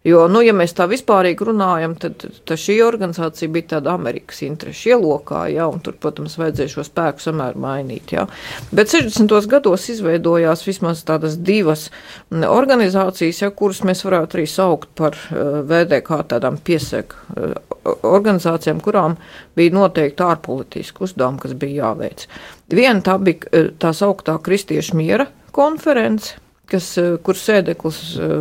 [0.04, 4.90] Jo, nu, ja mēs tā vispārīgi runājam, tad, tad šī organizācija bija tāda Amerikas interešu
[4.90, 8.12] ielokā, ja, un tur, protams, vajadzēja šo spēku samēr mainīt.
[8.12, 8.26] Ja.
[8.68, 9.32] Bet 60.
[9.48, 11.86] gados izveidojās vismaz tādas divas
[12.28, 17.56] organizācijas, ja, kuras mēs varētu arī saukt par uh, eh, VDK tādām piesek uh,
[18.04, 19.16] organizācijām, kurām
[19.56, 22.28] bija noteikti ārpolitiski uzdevumi, kas bija jāveic.
[22.76, 26.36] Viena tā bija uh, tā sauktā Kristiešu miera konference,
[26.70, 28.34] kas, eh, kur sēdeklis eh,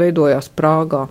[0.00, 1.04] veidojās Prāgā.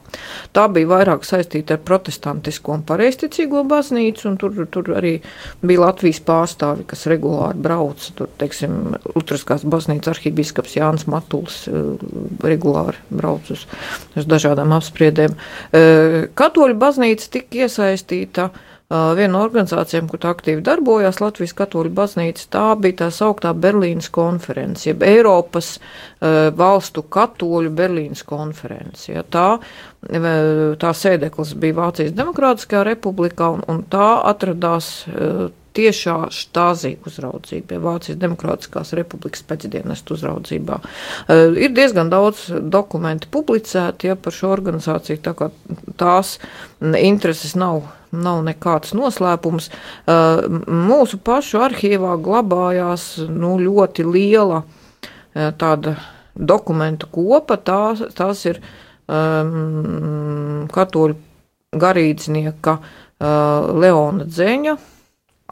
[0.55, 5.17] Tā bija vairāk saistīta ar protestantisko un pareizticīgo baznīcu, un tur, tur arī
[5.61, 8.13] bija Latvijas pārstāvi, kas regulāri brauca.
[8.17, 12.07] Tur, teiksim, Lutriskās baznīcas arhibīskaps Jānis Matuls eh,
[12.45, 13.67] regulāri brauc uz,
[14.17, 15.35] uz dažādām apspriedēm.
[16.37, 18.49] Katoļu baznīca tika iesaistīta
[18.87, 24.85] Viena no organizācijām, kur aktīvi darbojās Latvijas katoļu baznīca, tā bija tā sauktā Berlīnas konference,
[24.87, 29.09] jeb Eiropas uh, valstu katoļu Berlīnas konference.
[29.11, 29.57] Ja, tā,
[30.79, 37.83] tā sēdeklis bija Vācijas Demokrātiskajā republikā, un, un tā atradās uh, tiešā štāzī uzraudzība, ja
[37.89, 40.79] Vācijas Demokrātiskās republikas pēcdienestu uzraudzībā.
[40.79, 45.51] Uh, ir diezgan daudz dokumentu publicēti ja, par šo organizāciju, tā kā
[45.99, 46.37] tās
[46.79, 49.69] intereses nav nav nekāds noslēpums.
[50.07, 55.97] Uh, mūsu pašu arhīvā glabājās nu, ļoti liela uh, tāda
[56.37, 57.57] dokumentu kopa.
[57.57, 58.61] Tās, tās ir
[59.07, 61.17] um, katoļu
[61.77, 64.77] garīdznieka uh, Leona Dzeņa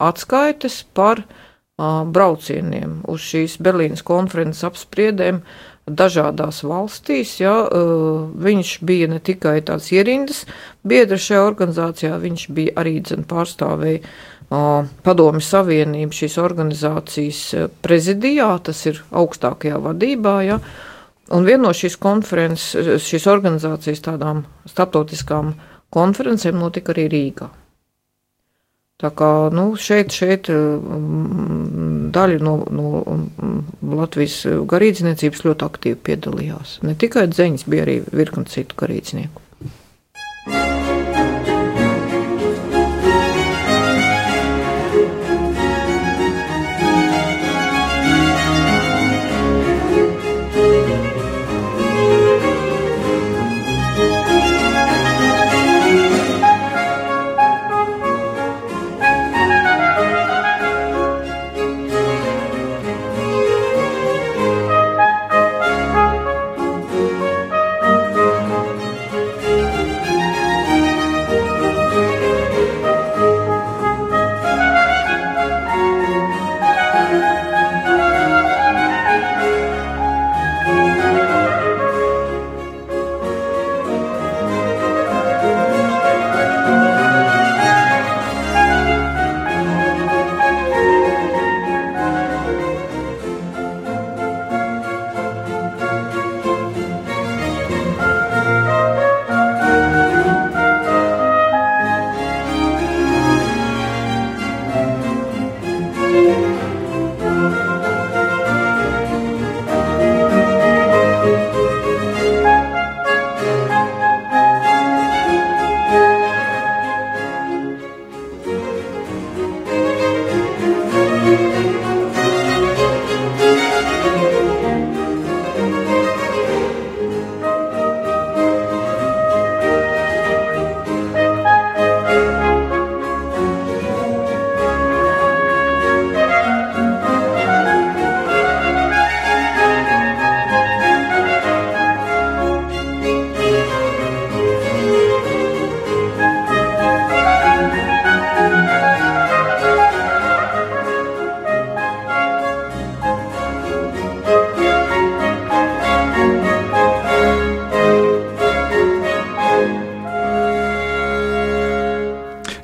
[0.05, 5.41] atskaites par uh, braucieniem uz šīs Berlīnas konferences apspriedēm
[5.85, 7.35] dažādās valstīs.
[7.39, 10.45] Ja, uh, viņš bija ne tikai tāds ierindas
[10.83, 18.49] biedrs šajā organizācijā, viņš bija arī dzen pārstāvēja uh, Padomi Savienību šīs organizācijas uh, prezidijā,
[18.65, 20.35] tas ir augstākajā vadībā.
[20.47, 20.59] Ja,
[21.35, 25.53] un viena no šīs konferences, šīs organizācijas tādām starptautiskām
[25.93, 27.51] konferencēm notika arī Rīgā.
[29.03, 30.47] Tā kā nu, šeit, šeit
[32.15, 34.37] daļa no, no Latvijas
[34.71, 36.77] garīdzniecības ļoti aktīvi piedalījās.
[36.87, 39.43] Ne tikai dzeņas, bija arī virkni citu garīdznieku.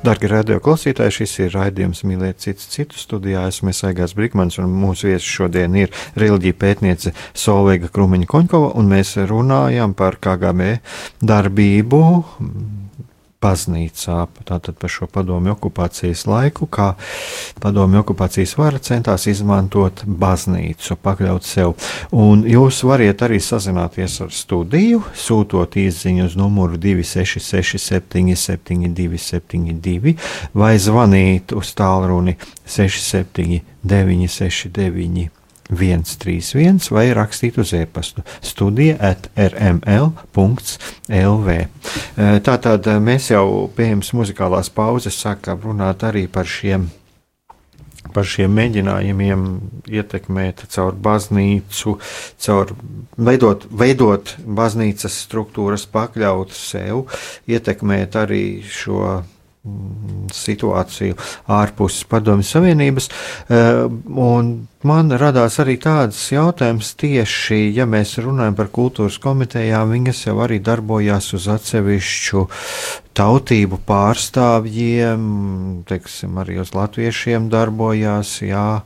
[0.02, 3.44] Darbie radio klausītāji, šis ir raidījums Mīlēt citus citu studijā.
[3.52, 9.14] Esmu Aigās Brikmans un mūsu viesis šodien ir reliģija pētniece Solveiga Krumiņa Koņkova, un mēs
[9.30, 10.72] runājam par KGB
[11.22, 12.02] darbību
[13.42, 16.92] baznīcā, tātad par šo padomju okupācijas laiku, kā
[17.62, 21.74] padomju okupācijas vara centās izmantot baznīcu, pakļaut sev.
[22.14, 30.16] Un jūs variet arī sazināties ar studiju, sūtot īsiņu uz numuru 266 77 272
[30.54, 35.41] vai zvanīt uz tālruni 67 969
[35.72, 40.38] 131 vai rakstīt uz e-pastu studija at rml.lv.
[41.58, 41.66] E,
[42.46, 46.90] tātad e, mēs jau pirms muzikālās pauzes sākām runāt arī par šiem
[48.12, 49.44] par šiem mēģinājumiem
[49.94, 51.94] ietekmēt caur baznīcu,
[52.44, 52.74] caur
[53.16, 57.06] veidot, veidot baznīcas struktūras, pakļaut sev,
[57.48, 59.22] ietekmēt arī šo
[60.34, 61.16] situāciju
[61.54, 63.10] ārpus Padomju Savienības.
[63.50, 63.84] Eh,
[64.90, 70.58] man radās arī tāds jautājums tieši, ja mēs runājam par kultūras komitejām, viņas jau arī
[70.66, 72.46] darbojās uz atsevišķu
[73.14, 75.22] tautību pārstāvjiem,
[75.86, 78.82] teiksim, arī uz latviešiem darbojās, jā,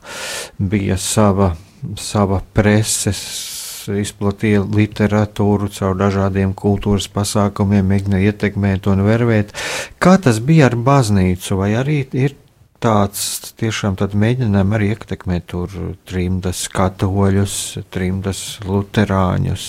[0.58, 1.54] bija sava,
[1.96, 3.55] sava preses
[3.88, 9.54] izplatīja literatūru caur dažādiem kultūras pasākumiem, mēģināja ietekmēt un vervēt.
[10.02, 12.36] Kā tas bija ar baznīcu, vai arī ir
[12.82, 15.76] tāds tiešām mēģinājums arī ietekmēt tur
[16.08, 17.58] trimdas katoļus,
[17.90, 19.68] trimdas luterāņus?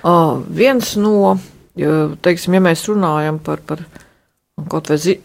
[0.00, 1.36] Uh, viens no,
[1.76, 3.84] teiksim, ja mēs runājam par, par
[4.68, 5.16] kaut vai zi,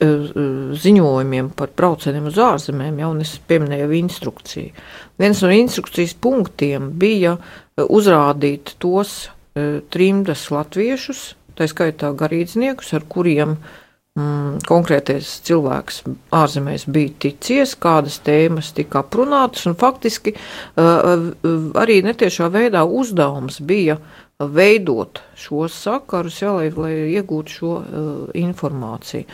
[0.85, 4.85] ziņojumiem par braucieniem uz ārzemēm, jau es pieminēju instrukciju.
[5.19, 7.35] Viens no instrukcijas punktiem bija
[7.81, 16.01] uzrādīt tos e, trimdas latviešus, tā skaitā garīdzniekus, ar kuriem mm, konkrētais cilvēks
[16.35, 21.31] ārzemēs bija ticies, kādas tēmas tika aprunātas, un faktiski uh,
[21.79, 23.97] arī netiešā veidā uzdevums bija
[24.39, 29.27] veidot šos sakarus, jā, lai, lai iegūtu šo uh, informāciju.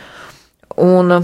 [0.82, 1.18] Un,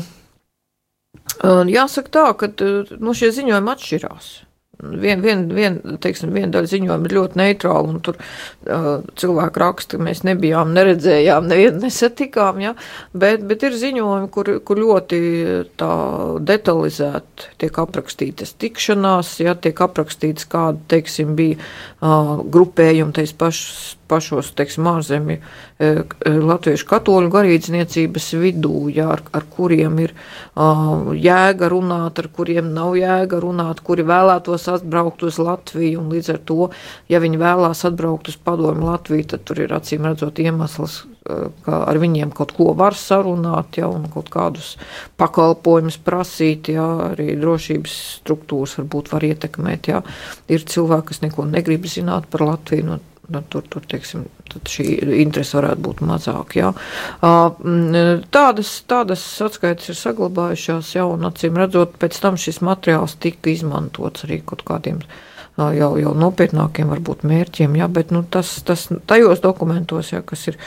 [1.71, 2.51] jāsaka tā, ka
[2.99, 4.35] nu, šie ziņojumi atšķirās.
[4.79, 8.87] Viena vien, vien, teiksim, viena daļa ziņojuma ir ļoti neitrāla, un tur uh,
[9.19, 12.75] cilvēki raksta, ka mēs nebijām, neredzējām, nevienu nesatikām, ja?
[13.11, 15.21] bet, bet ir ziņojumi, kur, kur ļoti
[16.47, 24.53] detalizēti tiek aprakstītas tikšanās, ja tiek aprakstīts, kāda, teiksim, bija uh, grupējumi tais pašas pašos,
[24.59, 26.01] teiksim, ārzemju uh,
[26.49, 32.97] latviešu katoļu garīdzniecības vidū, jā, ar, ar kuriem ir uh, jēga runāt, ar kuriem nav
[32.99, 36.71] jēga runāt, kuri vēlētos atbraukt uz Latviju, un līdz ar to,
[37.13, 41.03] ja viņi vēlās atbraukt uz padomu Latviju, tad tur ir acīm redzot iemesls,
[41.65, 44.75] ka ar viņiem kaut ko var sarunāt, ja, un kaut kādus
[45.21, 50.03] pakalpojumus prasīt, ja, arī drošības struktūras varbūt var ietekmēt, ja.
[50.49, 54.27] Ir cilvēki, kas neko negrib zināt par Latviju, no, nu, tur, tur teiksim,
[54.69, 54.87] šī
[55.21, 56.59] interese varētu būt mazāka.
[56.59, 56.73] Ja.
[58.35, 64.25] Tādas, tādas atskaites ir saglabājušās, ja, un acīm redzot, pēc tam šis materiāls tika izmantots
[64.29, 65.03] arī kaut kādiem
[65.59, 70.59] jau, jau nopietnākiem varbūt mērķiem, jā, bet nu, tas, tas tajos dokumentos, jā, kas ir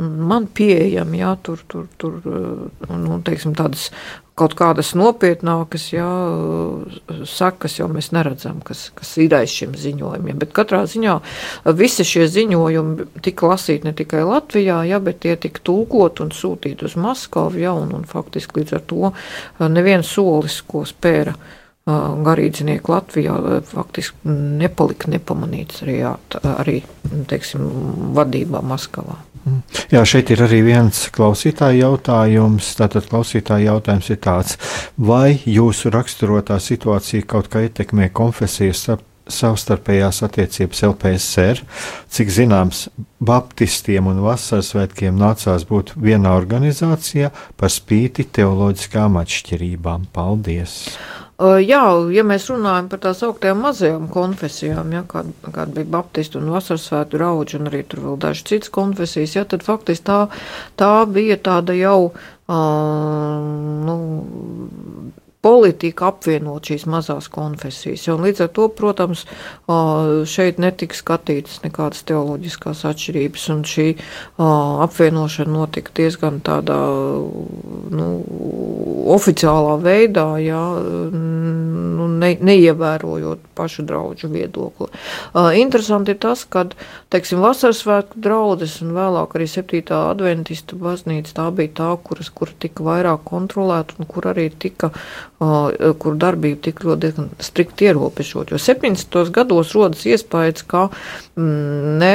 [0.00, 3.90] man pieejami, jā, tur, tur, tur nu, teiksim, tādas
[4.40, 6.08] kaut kādas nopietnākas jā,
[7.28, 10.38] sakas jau mēs neredzam, kas, kas ir aiz šiem ziņojumiem.
[10.40, 11.18] Bet katrā ziņā
[11.76, 16.88] visi šie ziņojumi tika lasīti ne tikai Latvijā, jā, bet tie tika tulkot un sūtīti
[16.88, 19.14] uz Maskavu, jā, un, un faktiski līdz ar to
[19.68, 21.36] neviens solis, ko spēra
[22.24, 23.34] garīdznieki Latvijā
[23.66, 26.14] faktiski nepalika nepamanīts arī, jā,
[26.60, 26.80] arī
[27.28, 27.64] teiksim,
[28.16, 29.16] vadībā Maskavā.
[29.90, 32.74] Jā, šeit ir arī viens klausītāja jautājums.
[32.78, 34.58] Tātad klausītāja jautājums ir tāds,
[34.96, 38.84] vai jūsu raksturotā situācija kaut kā ietekmē konfesijas
[39.30, 41.62] savstarpējās attiecības LPSR.
[42.10, 42.88] Cik zināms,
[43.20, 50.08] Baptistiem un Vasaras svētkiem nācās būt vienā organizācijā par spīti teoloģiskām atšķirībām.
[50.14, 50.78] Paldies!
[51.40, 56.50] Jā, ja mēs runājam par tās augtajām mazajām konfesijām, ja, kāda kā bija Baptistu un
[56.52, 60.18] Vasarsvētku draugi, un arī tur vēl dažas citas konfesijas, ja, tad faktiski tā,
[60.76, 63.48] tā bija tāda jau, uh,
[63.88, 63.96] nu,
[65.40, 68.04] politika apvienot šīs mazās konfesijas.
[68.12, 69.24] Un līdz ar to, protams,
[70.28, 73.86] šeit netika skatītas nekādas teoloģiskās atšķirības, un šī
[74.40, 76.78] apvienošana notika diezgan tādā
[77.96, 78.08] nu,
[79.16, 80.64] oficiālā veidā, jā,
[81.14, 84.90] nu, ne, neievērojot pašu draugu viedokli.
[85.60, 86.66] Interesanti ir tas, ka,
[87.12, 89.82] teiksim, vasaras svētku draudzes un vēlāk arī 7.
[89.96, 94.92] adventistu baznīca tā bija tā, kuras, kur tika vairāk kontrolēta un kur arī tika
[95.40, 98.50] kur darbība tik ļoti strikti ierobežot.
[98.52, 99.30] Jo 70.
[99.32, 102.14] gados rodas iespējas, ka mm, ne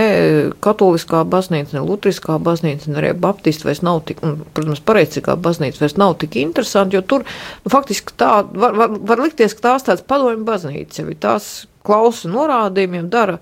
[0.61, 5.81] katoliskā baznīca, ne lutriskā baznīca, ne arī baptisti vairs nav tik, un, protams, pareicīgā baznīca
[5.81, 9.89] vairs nav tik interesanti, jo tur nu, faktiski tā var, var, var likties, ka tās
[9.89, 11.49] tāds padomju baznīca, jau tās
[11.85, 13.39] klausa norādījumiem, dara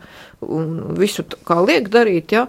[0.99, 2.47] visu kā liek darīt, ja,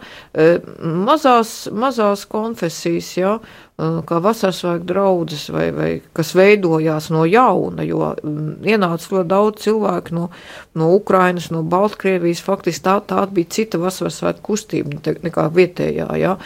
[0.83, 3.37] mazās, mazās konfesijas, ja,
[3.75, 8.13] kā vasarasvēku draudzes, vai, vai kas veidojās no jauna, jo
[8.63, 10.29] ienāca ļoti daudz cilvēku no,
[10.79, 16.37] no Ukrainas, no Baltkrievijas, faktiski tā, tā bija cita vasarasvēku kustība nekā vietējā, ja,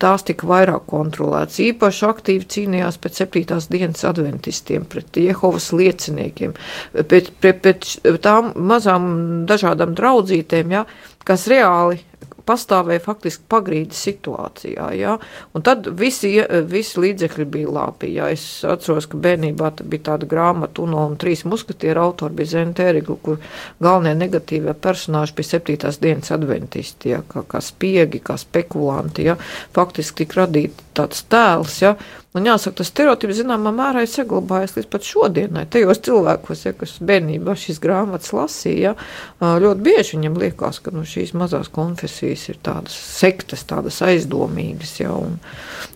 [0.00, 6.56] tās tika vairāk kontrolētas, īpaši aktīvi cīnījās pēc septītās dienas adventistiem, pret Jehovas lieciniekiem,
[7.04, 7.90] pret, pret, pret
[8.24, 9.12] tām mazām
[9.50, 10.86] dažādām draudzītēm, ja,
[11.28, 12.00] kas reāli
[12.48, 14.88] pastāvēja faktiski pagrīdes situācijā.
[14.98, 15.16] Ja?
[15.54, 16.34] Un tad visi,
[16.68, 18.12] visi līdzekļi bija labi.
[18.16, 18.30] Ja?
[18.32, 23.38] Es atceros, ka bērnībā bija tāda grāmata, Uno un trīs muskatieru autori bija Zentērigli, kur
[23.82, 27.22] galvenie negatīvie personāži bija septītās dienas adventisti, ja?
[27.28, 29.28] kā, kā spiegi, kā spekulanti.
[29.30, 29.38] Ja?
[29.76, 31.78] Faktiski tika radīti tāds tēls.
[31.82, 31.92] Ja?
[32.36, 35.66] Un jāsaka, tas stereotips zināmā mērā ir saglabājies līdz pat šodienai.
[35.72, 38.94] Tajos cilvēkos, ja, kas bērnībā šīs grāmatas lasīja,
[39.42, 44.96] ļoti bieži viņam liekas, ka nu, šīs mazās konfesijas ir tādas sektas, tādas aizdomīgas.
[45.02, 45.36] Ja, un,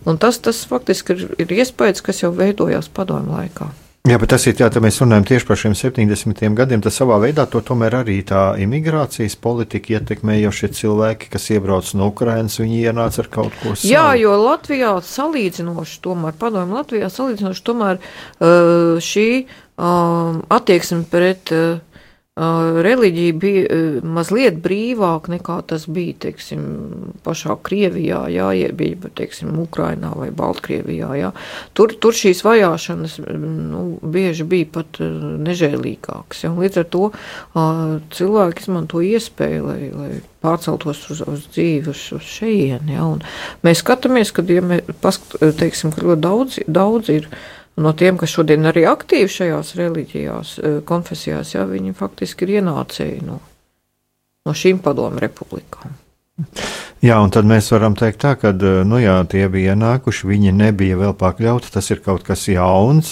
[0.05, 3.71] un tas, tas faktiski ir, ir iespējas, kas jau veidojās padomu laikā.
[4.07, 6.39] Jā, bet tas ir ka mēs runājam tieši par šiem 70.
[6.55, 6.79] gadiem.
[6.79, 11.89] Tas savā veidā to tomēr arī tā imigrācijas politika ietekmē, jo šie cilvēki, kas iebrauc
[11.99, 13.91] no Ukrainas, viņi ienāca ar kaut ko savu.
[13.91, 17.99] Jā, jo Latvijā salīdzinoši, tomēr padomju Latvijā salīdzinoši, tomēr
[19.03, 19.27] šī
[19.77, 21.51] attieksme pret
[22.37, 26.61] reliģija bija mazliet brīvāka nekā tas bija, teiksim,
[27.25, 31.31] pašā Krievijā, jā, bija, teiksim, Ukrainā vai Baltkrievijā, jā.
[31.77, 37.03] Tur, tur šīs vajāšanas, nu, bieži bija pat nežēlīgākas, jā, un līdz ar to
[38.19, 40.11] cilvēki izmanto iespēju, lai, lai
[40.45, 43.23] pārceltos uz, uz dzīvi, uz, uz šejieni, jā, un
[43.65, 47.31] mēs skatāmies, kad, ja mēs, paskat, teiksim, ka ļoti daudz, daudz ir,
[47.77, 53.23] no tiem, kas šodien arī aktīvi šajās reliģijās, eh, konfesijās, jā, viņi faktiski ir ienācēji
[53.25, 53.39] no,
[54.45, 55.95] no šīm padomu republikām.
[57.01, 60.55] Jā, un tad mēs varam teikt tā, ka eh, nu jā, tie bija ienākuši, viņi
[60.57, 63.11] nebija vēl pakļauti, tas ir kaut kas jauns,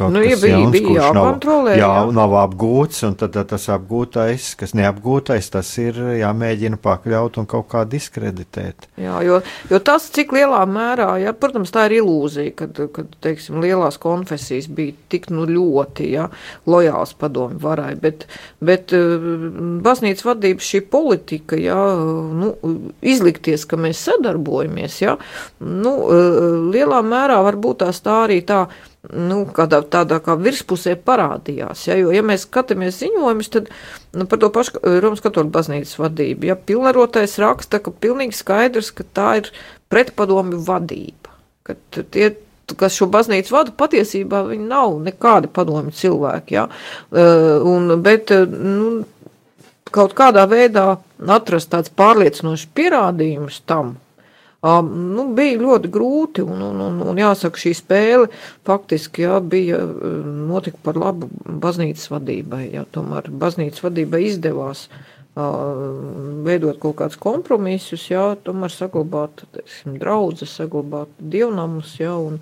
[0.00, 1.90] kaut Nu, ja kas bija- jauns, bija kurš nav, jā, jā.
[2.16, 7.68] nav apgūts, un tad, tad tas apgūtais, kas neapgūtais, tas ir jāmēģina pakļaut un kaut
[7.72, 8.88] kā diskreditēt.
[9.00, 9.40] Jā, jo,
[9.70, 14.68] jo tas, cik lielā mērā, ja, protams, tā ir ilūzija, kad, kad teiksim, lielās konfesijas
[14.72, 16.28] bija tik nu, ļoti ja,
[16.70, 18.26] lojāls padomju varai, bet,
[18.64, 19.28] bet eh,
[19.84, 22.54] baznīcas vadības šī politika, ja, nu,
[23.02, 25.16] izlikties, ka mēs sadarbojamies, ja,
[25.60, 26.40] nu, eh,
[26.74, 28.64] lielā mērā varbūt tās tā arī tā,
[29.08, 31.86] nu, kādā tādā kā virspusē parādījās.
[31.88, 33.70] Ja, jo, ja mēs skatāmies ziņojumus, tad
[34.16, 38.92] nu, par to pašu eh, Romas katoļu baznīcas vadību, ja pilnvarotais raksta, ka pilnīgi skaidrs,
[38.96, 39.50] ka tā ir
[39.92, 41.32] pretpadomju vadība.
[41.66, 41.76] Ka
[42.12, 42.34] tie,
[42.78, 46.58] kas šo baznīcu vada, patiesībā viņi nav nekādi padomju cilvēki.
[46.58, 46.68] Ja?
[47.10, 49.00] Eh, Un, bet, eh, nu,
[49.90, 53.96] kaut kādā veidā atrast tāds pārliecinošs pierādījums tam,
[54.62, 58.26] nu, bija ļoti grūti, un, un, un, un jāsaka, šī spēle
[58.68, 61.30] faktiski jā, bija um, notika par labu
[61.62, 62.66] baznīcas vadībai.
[62.74, 65.00] Jā, tomēr baznīcas vadībai izdevās uh,
[66.44, 72.36] veidot kaut kādus kompromisus, jā, tomēr saglabāt teiksim, draudzes, saglabāt dievnamus, jā, un,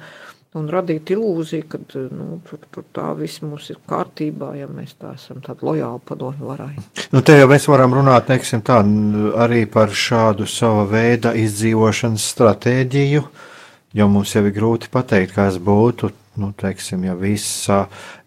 [0.56, 1.80] un radīt ilūziju, ka
[2.14, 6.48] nu, tur, tur tā viss mums ir kārtībā, ja mēs tā esam tādi lojāli padomju
[6.48, 6.72] varai.
[7.12, 8.80] Nu, te jau mēs varam runāt teiksim, tā,
[9.44, 13.24] arī par šādu sava veida izdzīvošanas stratēģiju,
[13.98, 17.84] jo mums jau ir grūti pateikt, kas būtu, nu, teiksim, ja visa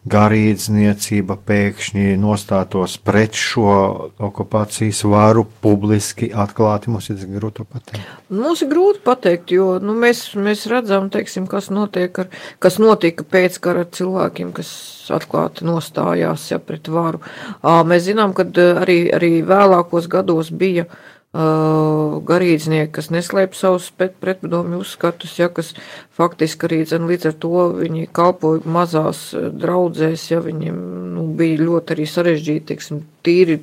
[0.09, 3.73] garīdzniecība pēkšņi nostātos pret šo
[4.17, 8.07] okupācijas varu publiski atklāti, mums ir grūti pateikt.
[8.33, 12.33] Mums ir grūti pateikt, jo nu, mēs, mēs redzam, teiksim, kas, notiek ar,
[12.63, 14.73] kas notika pēc kara ar cilvēkiem, kas
[15.13, 17.21] atklāti nostājās ja, pret varu.
[17.61, 18.47] Mēs zinām, ka
[18.81, 20.89] arī, arī vēlākos gados bija
[21.31, 25.73] garīdznieki, kas neslēp savus pret- pretpadomju uzskatus, ja, kas
[26.11, 29.47] faktiski arī dzen, līdz ar to viņi kalpoja mazās eh,
[29.91, 30.77] draudzēs, ja viņiem
[31.15, 33.59] nu, bija ļoti arī sarežģīti, teiksim, tīri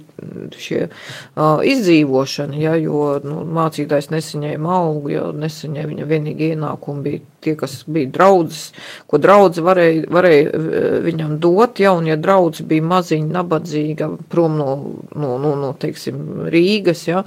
[0.55, 7.23] šie uh, izdzīvošana, ja, jo nu, mācītājs nesaņēma algu, jo nesaņēma viņa vienīgi ienākumi bija
[7.43, 8.73] tie, kas bija draudzes,
[9.11, 10.63] ko draudze varēja, varēja
[11.07, 14.77] viņam dot, ja, un ja draudze bija maziņa, nabadzīga, prom no,
[15.15, 17.25] no, no, no teiksim, Rīgas, ja,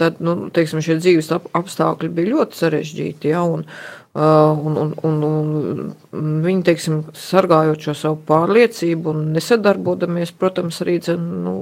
[0.00, 4.92] tad, nu, teiksim, šie dzīves ap, apstākļi bija ļoti sarežģīti, ja, un, uh, un, un,
[5.02, 11.54] un, un viņi, teiksim, sargājot šo savu pārliecību un nesadarbodamies, protams, arī, dzen, nu,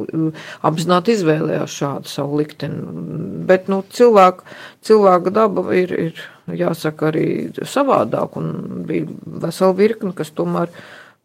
[0.68, 2.82] apzināti izvēlējās šādu savu likteni,
[3.48, 4.44] bet, nu, cilvēku,
[4.84, 6.20] cilvēka daba ir, ir,
[6.53, 7.26] jāsaka, arī
[7.57, 9.09] savādāk, un bija
[9.46, 10.68] vesela virkne, kas tomēr,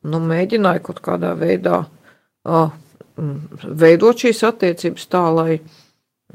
[0.07, 2.71] nu, mēģināja kaut kādā veidā uh,
[3.67, 5.59] veidot šīs attiecības tā, lai,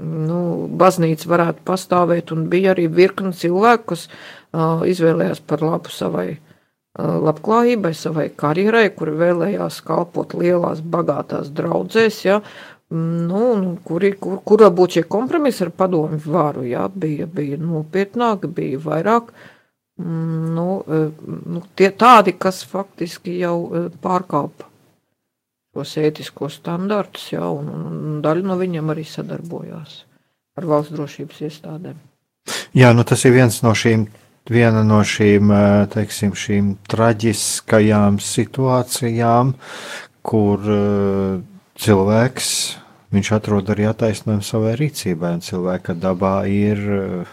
[0.03, 6.33] nu, baznīca varētu pastāvēt, un bija arī virkni cilvēku, kas uh, izvēlējās par labu savai
[6.99, 12.43] labklājībai, savai karjerai, kuri vēlējās kalpot lielās, bagātās draudzēs, ja,
[12.93, 18.51] nu, nu, kuri, kur, kur varbūt šie kompromisi ar padomu varu, ja, bija, bija nopietnāki,
[18.53, 19.33] bija vairāk,
[20.03, 20.67] mm, nu,
[21.55, 23.57] nu, tie tādi, kas faktiski jau
[24.05, 24.69] pārkāpa
[25.73, 30.03] šos ētiskos standartus, ja, un, un daļa no viņiem arī sadarbojās
[30.61, 31.97] ar valsts drošības iestādēm.
[32.77, 34.05] Jā, nu tas ir viens no šīm,
[34.51, 39.55] viena no šīm, eh, teiksim, šīm traģiskajām situācijām,
[40.23, 41.41] kur uh,
[41.83, 42.49] cilvēks,
[43.11, 47.33] viņš atrod arī attaisnojumu savai rīcībai, un cilvēka dabā ir uh,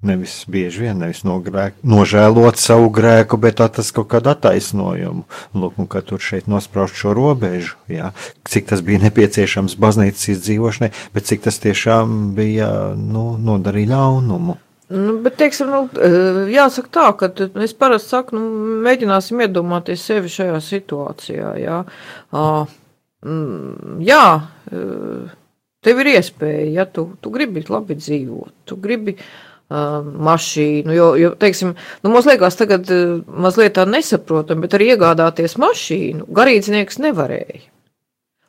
[0.00, 5.26] nevis bieži vien, nevis nogrēk, nožēlot savu grēku, bet atrast kaut kādu attaisnojumu.
[5.52, 8.14] Lūk, un ka tur šeit nospraust šo robežu, jā,
[8.48, 14.56] cik tas bija nepieciešams baznīcas izdzīvošanai, bet cik tas tiešām bija, nu, nodarīja ļaunumu.
[14.90, 20.02] Nu, bet, teiksim, nu, eh, jāsaka tā, ka t- es parasti saku, nu, mēģināsim iedomāties
[20.02, 21.52] sevi šajā situācijā.
[21.62, 21.76] Jā,
[22.34, 22.72] uh,
[24.02, 24.24] jā
[24.72, 25.30] eh,
[25.86, 29.16] tev ir iespēja, ja tu, tu gribi labi dzīvot, tu gribi
[29.70, 32.88] mašīnu, jo, jo teiksim, nu, mums liekas tagad
[33.30, 37.60] mazliet tā nesaprotam, bet arī iegādāties mašīnu garīdznieks nevarēja.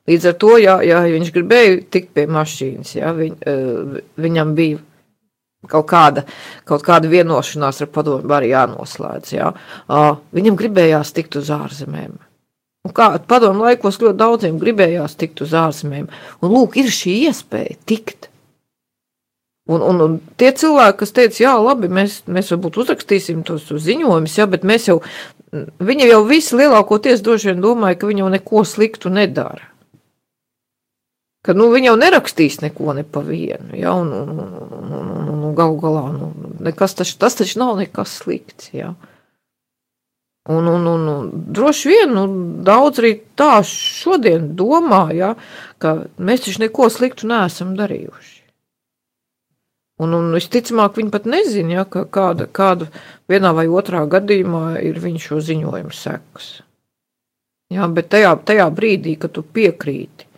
[0.09, 3.35] Līdz ar to, ja, ja viņš gribēja tikt pie mašīnas, ja, viņ,
[4.17, 4.81] viņam bija
[5.69, 6.25] kaut kāda,
[6.65, 9.33] kaut kāda vienošanās ar padomu arī jānoslēdz.
[9.35, 9.51] Jā.
[9.85, 12.17] Uh, viņam gribējās tikt uz ārzemēm.
[12.81, 16.09] Un kā padomu laikos ļoti daudziem gribējās tikt uz ārzemēm.
[16.41, 18.31] Un lūk, ir šī iespēja tikt.
[19.69, 24.39] Un, un, un tie cilvēki, kas teica, jā, labi, mēs, mēs varbūt uzrakstīsim tos ziņojumus,
[24.39, 24.97] jā, bet mēs jau,
[25.53, 29.70] viņi jau visi lielākoties droši vien domāja, ka viņi jau neko sliktu nedara.
[31.41, 33.73] Ka nu, viņi jau nerakstīs neko ne pa vienu.
[33.73, 36.29] Ja, un, un, un, un, un, un, galu galā nu,
[36.61, 38.69] nekas taču, tas taču nav nekas slikts.
[38.77, 38.93] Ja.
[40.49, 42.27] Un, un, un, un droši vien nu,
[42.65, 45.33] daudz arī tā šodien domā, ja,
[45.81, 48.37] ka mēs taču neko sliktu neesam darījuši.
[50.01, 52.87] Un, un visticamāk, viņi pat nezina, ja, ka kāda, kāda
[53.29, 56.57] vienā vai otrā gadījumā ir viņa šo ziņojumu sekas.
[57.73, 60.30] Ja, bet tajā, tajā brīdī, kad tu piekrīti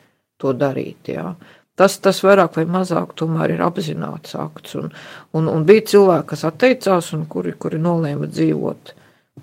[0.43, 1.33] to darīt, ja,
[1.79, 4.75] tas, tas vairāk vai mazāk tomēr ir apzināts akts.
[4.79, 4.91] Un,
[5.33, 8.93] un, un bija cilvēki, kas atteicās un kuri, kuri nolēma dzīvot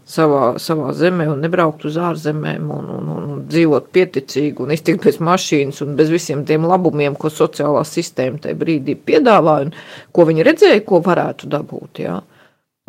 [0.07, 5.07] savā, savā zemē un nebraukt uz ārzemēm un, un, un, un dzīvot pieticīgi un iztikt
[5.07, 9.75] bez mašīnas un bez visiem tiem labumiem, ko sociālā sistēma tajā brīdī piedāvāja un
[10.15, 12.05] ko viņi redzēja, ko varētu dabūt.
[12.07, 12.21] Jā.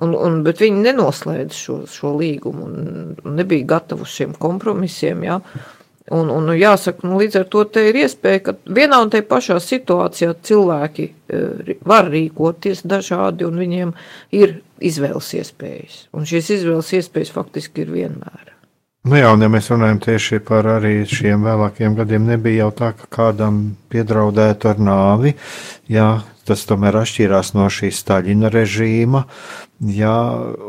[0.01, 5.25] Un, un, bet viņi nenoslēdz šo, šo līgumu un, un nebija gatavi šiem kompromisiem.
[5.27, 5.41] Jā.
[6.11, 10.33] Un, un jāsaka, nu, līdz ar to ir iespēja, ka vienā un tajā pašā situācijā
[10.43, 11.43] cilvēki e,
[11.87, 13.93] var rīkoties dažādi, un viņiem
[14.35, 16.01] ir izvēles iespējas.
[16.11, 18.51] Un šīs izvēles iespējas faktiski ir vienmēr.
[19.07, 22.91] Nu jā, un ja mēs runājam tieši par arī šiem vēlākiem gadiem, nebija jau tā,
[22.99, 25.31] ka kādam piedraudētu ar nāvi.
[25.89, 26.09] Jā,
[26.47, 29.25] tas tomēr atšķīrās no šī Staļina režīma.
[29.81, 30.13] Jā,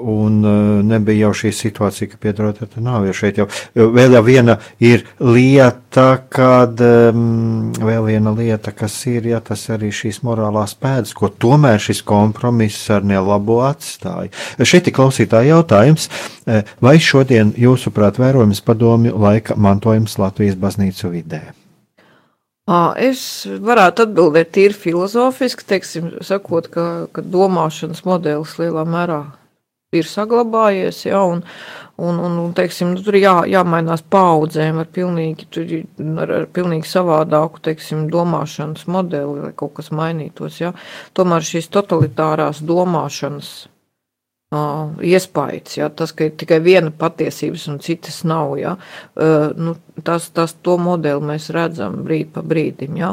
[0.08, 0.52] un e,
[0.88, 3.12] nebija jau šī situācija, ka piedraud ar nāvi.
[3.12, 3.44] Šeit jau
[3.76, 9.92] vēl jau viena ir lieta, kad um, vēl viena lieta, kas ir, ja tas arī
[9.92, 14.32] šīs morālās pēdas, ko tomēr šis kompromiss ar nelabo atstāja.
[14.64, 16.08] Šeit ir klausītāja jautājums,
[16.48, 21.50] e, vai šodien jūsuprāt vērojams padomju laika mantojums Latvijas baznīcu vidē?
[23.02, 29.22] Es varētu atbildēt tīri filozofiski, teiksim, sakot, ka, ka domāšanas modelis lielā mērā
[29.92, 31.42] ir saglabājies, ja, un,
[32.00, 35.74] un, un, un teiksim, nu, tur jā, jāmainās paudzēm ar pilnīgi, tur,
[36.22, 40.72] ar, ar pilnīgi savādāku, teiksim, domāšanas modeli, lai kaut kas mainītos, ja.
[41.18, 43.52] Tomēr šīs totalitārās domāšanas
[44.52, 49.74] uh, iespējas, ja, tas, ka ir tikai viena patiesības un citas nav, ja, uh, nu,
[50.04, 53.12] tas, tas to modeli mēs redzam brīdi pa brīdim, ja.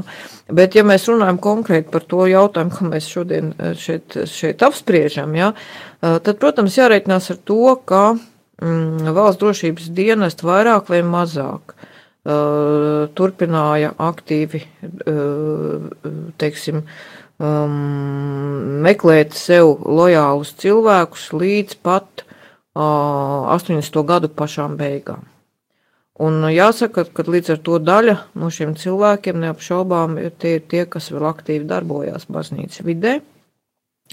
[0.52, 5.54] Bet, ja mēs runājam konkrēti par to jautājumu, ko mēs šodien šeit, šeit apspriežam, ja,
[5.54, 13.08] uh, tad, protams, jāreikinās ar to, ka mm, valsts drošības dienest vairāk vai mazāk uh,
[13.16, 14.66] turpināja aktīvi,
[16.40, 24.02] teiksim, uh, um, meklēt sev lojālus cilvēkus līdz pat uh, 80.
[24.08, 25.26] gadu pašām beigām.
[26.20, 31.08] Un jāsaka, ka līdz ar to daļa no šiem cilvēkiem neapšaubām ir tie, tie kas
[31.14, 33.20] vēl aktīvi darbojās baznīcas vidē.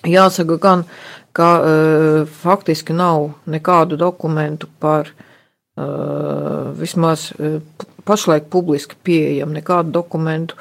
[0.06, 0.84] Jāsaka gan,
[1.34, 7.58] ka uh, faktiski nav nekādu dokumentu par uh, vismaz uh,
[8.06, 10.54] pašlaik publiski pieejam nekādu dokumentu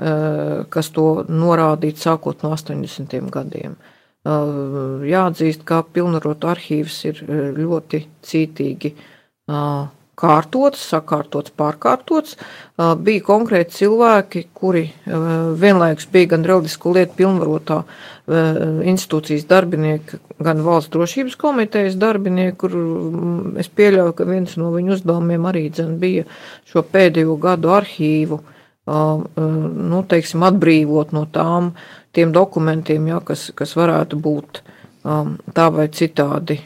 [0.00, 3.18] kas to norādītu sākot no 80.
[3.34, 3.74] gadiem.
[4.20, 8.92] Eh, jāatzīst, ka pilnvarotu arhīvs ir eh, ļoti cītīgi
[10.20, 12.36] kārtots, sakārtots, pārkārtots.
[13.02, 14.84] Bija konkrēti cilvēki, kuri
[15.58, 17.80] vienlaikus bija gan reliģisku lietu pilnvarotā
[18.92, 24.94] institūcijas darbinieki, gan valsts drošības komitejas darbinieki, kur mm, es pieļauju, ka viens no viņu
[25.00, 25.64] uzdevumiem arī
[25.98, 26.28] bija
[26.68, 28.38] šo pēdējo gadu arhīvu
[28.90, 31.72] nu, teiksim, atbrīvot no tām
[32.16, 34.62] tiem dokumentiem, ja, kas, kas varētu būt
[35.00, 36.58] tā vai citādi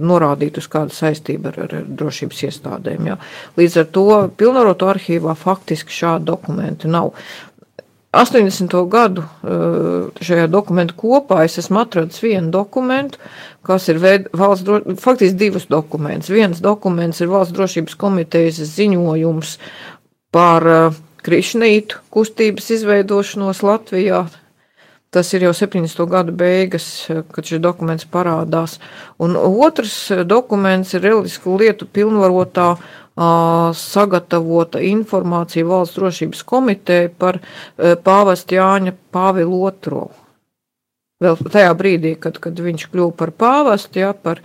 [0.00, 3.10] norādīt uz kādu saistību ar, ar drošības iestādēm.
[3.10, 3.18] Ja.
[3.60, 4.04] Līdz ar to
[4.40, 7.12] pilnvarotu arhīvā faktiski šādi dokumenti nav.
[8.12, 8.76] 80.
[8.92, 9.24] gadu
[10.20, 13.20] šajā dokumentu kopā es esmu atradis vienu dokumentu,
[13.64, 16.32] kas ir veid, valsts, dro, faktiski divus dokumentus.
[16.32, 19.54] Viens dokuments ir valsts drošības komitejas ziņojums
[20.32, 20.68] par
[21.26, 24.26] krišnītu kustības izveidošanos Latvijā.
[25.12, 26.06] Tas ir jau 70.
[26.08, 26.86] gadu beigas,
[27.34, 28.78] kad šis dokuments parādās.
[29.20, 32.70] Un otrs dokuments ir reliģisku lietu pilnvarotā
[33.76, 37.42] sagatavota informācija valsts drošības komiteja par
[37.76, 40.08] pāvestu Jāņa Pāvilu II.
[41.22, 44.40] Vēl tajā brīdī, kad, kad viņš kļuva par pāvestu, ja, par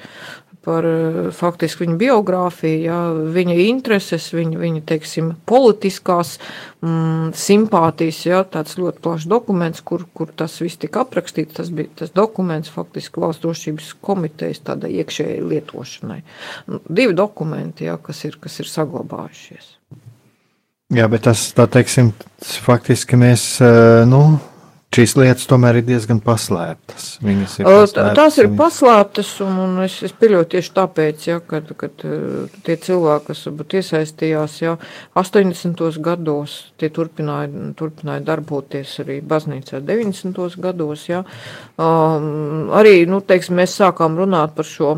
[0.67, 2.97] par eh, faktiski viņa biogrāfiju, ja,
[3.37, 6.35] viņa intereses, viņa, viņa teiksim, politiskās
[6.83, 8.19] mm, simpātijas.
[8.27, 11.55] Ja, tāds ļoti plašs dokuments, kur, kur tas viss tika aprakstīts.
[11.61, 16.19] Tas bija tas dokuments faktiski valsts drošības komitejas tādai iekšējai lietošanai.
[16.67, 19.73] Nu, divi dokumenti, ja, kas, ir, kas ir saglabājušies.
[20.97, 22.13] Jā, bet tas, tā teiksim,
[22.63, 24.37] faktiski mēs, eh, nu,
[24.95, 27.07] šīs lietas tomēr ir diezgan paslēptas.
[27.21, 32.05] Ir paslēptas Tās ir paslēptas, un, un es, es pieļauju tieši tāpēc, ja, kad, kad
[32.65, 34.77] tie cilvēki, kas varbūt iesaistījās ja,
[35.19, 35.83] 80.
[36.07, 40.57] gados, tie turpināja, turpināja darboties arī baznīcā 90.
[40.63, 41.05] gados.
[41.11, 41.21] Ja.
[41.77, 44.97] Um, arī, nu, teiksim, mēs sākām runāt par šo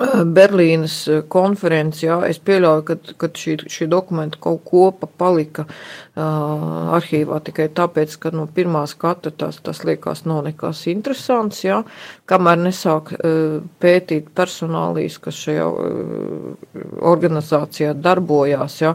[0.36, 0.94] Berlīnas
[1.28, 7.66] konferences, jā, es pieļauju, ka, ka šī, šī dokumenta kaut kopa palika uh, arhīvā tikai
[7.76, 11.82] tāpēc, ka no pirmā skata tas, tas liekas nav nekas interesants, jā,
[12.30, 18.94] kamēr nesāk uh, pētīt personālīs, kas šajā uh, organizācijā darbojās, jā,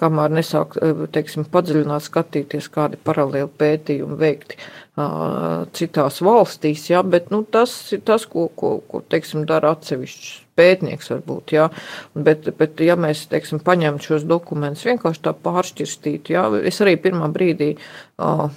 [0.00, 0.78] kamēr nesāk,
[1.12, 4.60] teiksim, padziļināt skatīties, kādi paralēli pētījumi veikti
[5.76, 11.12] citās valstīs, jā, bet nu, tas ir tas, ko, ko, ko teiksim, dara atsevišķs pētnieks
[11.14, 11.68] varbūt, jā,
[12.14, 17.28] bet, bet ja mēs, teiksim, paņemtu šos dokumentus vienkārši tā pāršķirstīt, jā, es arī pirmā
[17.32, 18.48] brīdī uh,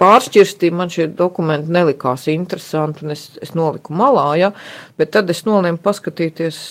[0.00, 4.50] pāršķirstīju, man šie dokumenti nelikās interesanti, un es, es noliku malā, ja,
[4.98, 6.62] bet tad es nolēmu paskatīties,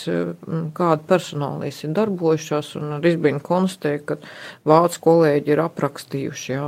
[0.75, 4.19] kāda personālīs ir darbojušās, un ar izbrīnu konstatēju, ka
[4.67, 6.67] vācu kolēģi ir aprakstījuši ja,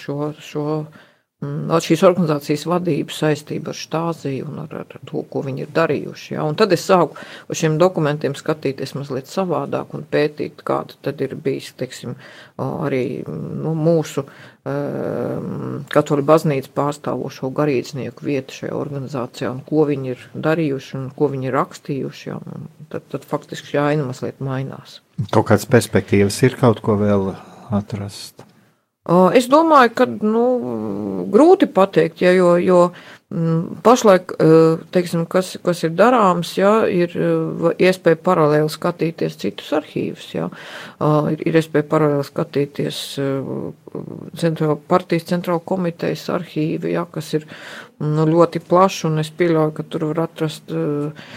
[0.00, 1.05] šo, šo Mm,
[1.44, 6.30] šīs organizācijas vadību saistība ar štāziju un ar, ar to, ko viņi ir darījuši.
[6.32, 6.46] Ja?
[6.48, 7.18] Un tad es sāku
[7.52, 12.16] uz šiem dokumentiem skatīties mazliet savādāk un pētīt, kāda tad ir bijis, teiksim,
[12.56, 20.26] arī nu, mūsu um, katoļu baznīcu pārstāvošo garīdznieku vieta šajā organizācijā un ko viņi ir
[20.32, 22.28] darījuši un ko viņi ir rakstījuši.
[22.32, 22.40] Ja?
[22.88, 25.02] Tad, tad faktiski šī aina mazliet mainās.
[25.28, 27.34] Kaut kādas perspektīvas ir kaut ko vēl
[27.76, 28.45] atrast?
[29.38, 30.46] Es domāju, ka nu,
[31.30, 32.80] grūti pateikt, ja, jo, jo
[33.82, 34.36] pašlaik,
[34.94, 37.10] teiksim, kas, kas ir darāms, ja, ir
[37.82, 40.28] iespēja paralēli skatīties citus arhīvus.
[40.36, 40.46] Ja.
[41.32, 43.00] Ir, ir iespēja paralēli skatīties
[44.36, 47.46] centrāla, partijas centrāla komitejas arhīvi, ja, kas ir
[48.02, 51.30] nu, ļoti plaši, es pieļauju, ka tur var atrast, eh,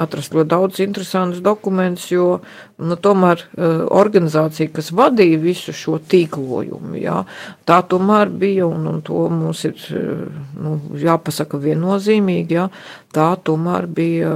[0.00, 2.40] atrast ļoti daudz interesantus dokumentus, jo
[2.78, 7.22] nu, tomēr eh, organizācija, kas vadīja visu šo tīklojumu, jā,
[7.68, 10.24] tā tomēr bija, un, un to mums ir eh,
[10.56, 12.68] nu, jāpasaka viennozīmīgi, jā,
[13.12, 14.30] tā tomēr bija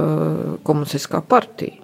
[0.63, 1.81] komunistiskā partija.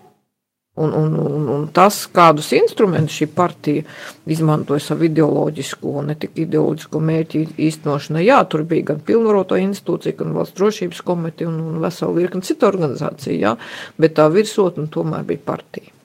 [0.78, 3.82] Un, un, un, un tas, kādus instrumentus šī partija
[4.30, 10.20] izmantoja savu ideoloģisko un ne tik ideoloģisko mērķu īstenošanai, jā, tur bija gan pilnvaroto institūcija,
[10.22, 13.58] gan valsts drošības komiteja un, un vesela virkni citu organizāciju, jā,
[13.98, 15.97] bet tā virsotne tomēr bija partija.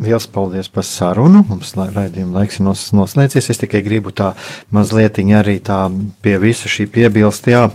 [0.00, 1.42] Liels paldies par sarunu.
[1.44, 2.64] Mums raidījuma laiks ir
[2.96, 3.50] noslēdzies.
[3.52, 4.30] Es tikai gribu tā
[4.72, 5.90] mazliet arī tā
[6.24, 7.50] pie visa šī piebilst.
[7.52, 7.66] Jā,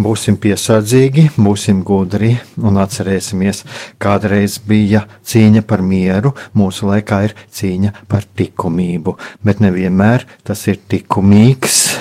[0.00, 3.66] būsim piesardzīgi, būsim gudri un atcerēsimies,
[4.00, 10.80] kādreiz bija cīņa par mieru, mūsu laikā ir cīņa par likumību, bet nevienmēr tas ir
[10.88, 11.98] likumīgs.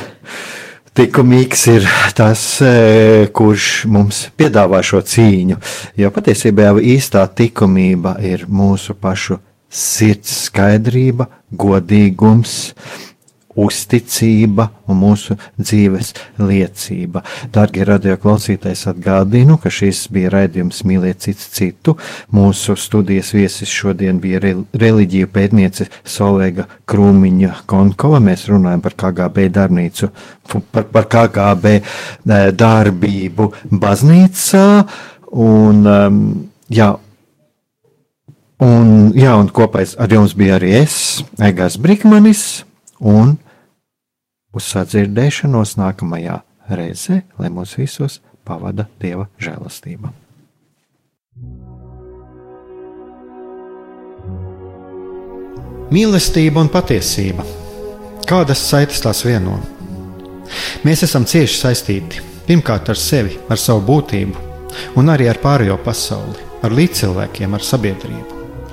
[0.98, 1.84] Likumīgs ir
[2.16, 5.60] tas, e, kurš mums piedāvā šo cīņu,
[6.00, 9.38] jo patiesībā jau īstā likumība ir mūsu pašu
[9.70, 12.58] sirds skaidrība, godīgums,
[13.58, 17.24] uzticība un mūsu dzīves liecība.
[17.54, 21.96] Darbie radioklausītājs atgādinu, ka šis bija raidījums Mīliet cits citu.
[22.34, 28.22] Mūsu studijas viesis šodien bija reliģiju pētniece Solēga Krūmiņa Konkova.
[28.24, 30.12] Mēs runājam par KGB darbnīcu,
[30.72, 34.68] par, par KGB eh, darbību baznīcā.
[35.28, 36.22] Un, um,
[36.72, 36.94] jā,
[38.58, 42.64] Un, jā, un kopā ar jums bija arī es, Egāns Brīsmanis,
[42.98, 43.36] un
[44.58, 46.40] uz sadzirdēšanos nākamajā
[46.74, 50.10] reizē, lai mūs visus pavada Dieva žēlastība.
[55.94, 57.46] Mīlestība un patiesība.
[58.28, 59.60] Kādas saites tās vieno?
[60.84, 64.48] Mēs esam cieši saistīti pirmkārt ar sevi, ar savu būtību,
[64.98, 68.37] un arī ar pārējo pasauli, ar līdzcilvēkiem, ar sabiedrību.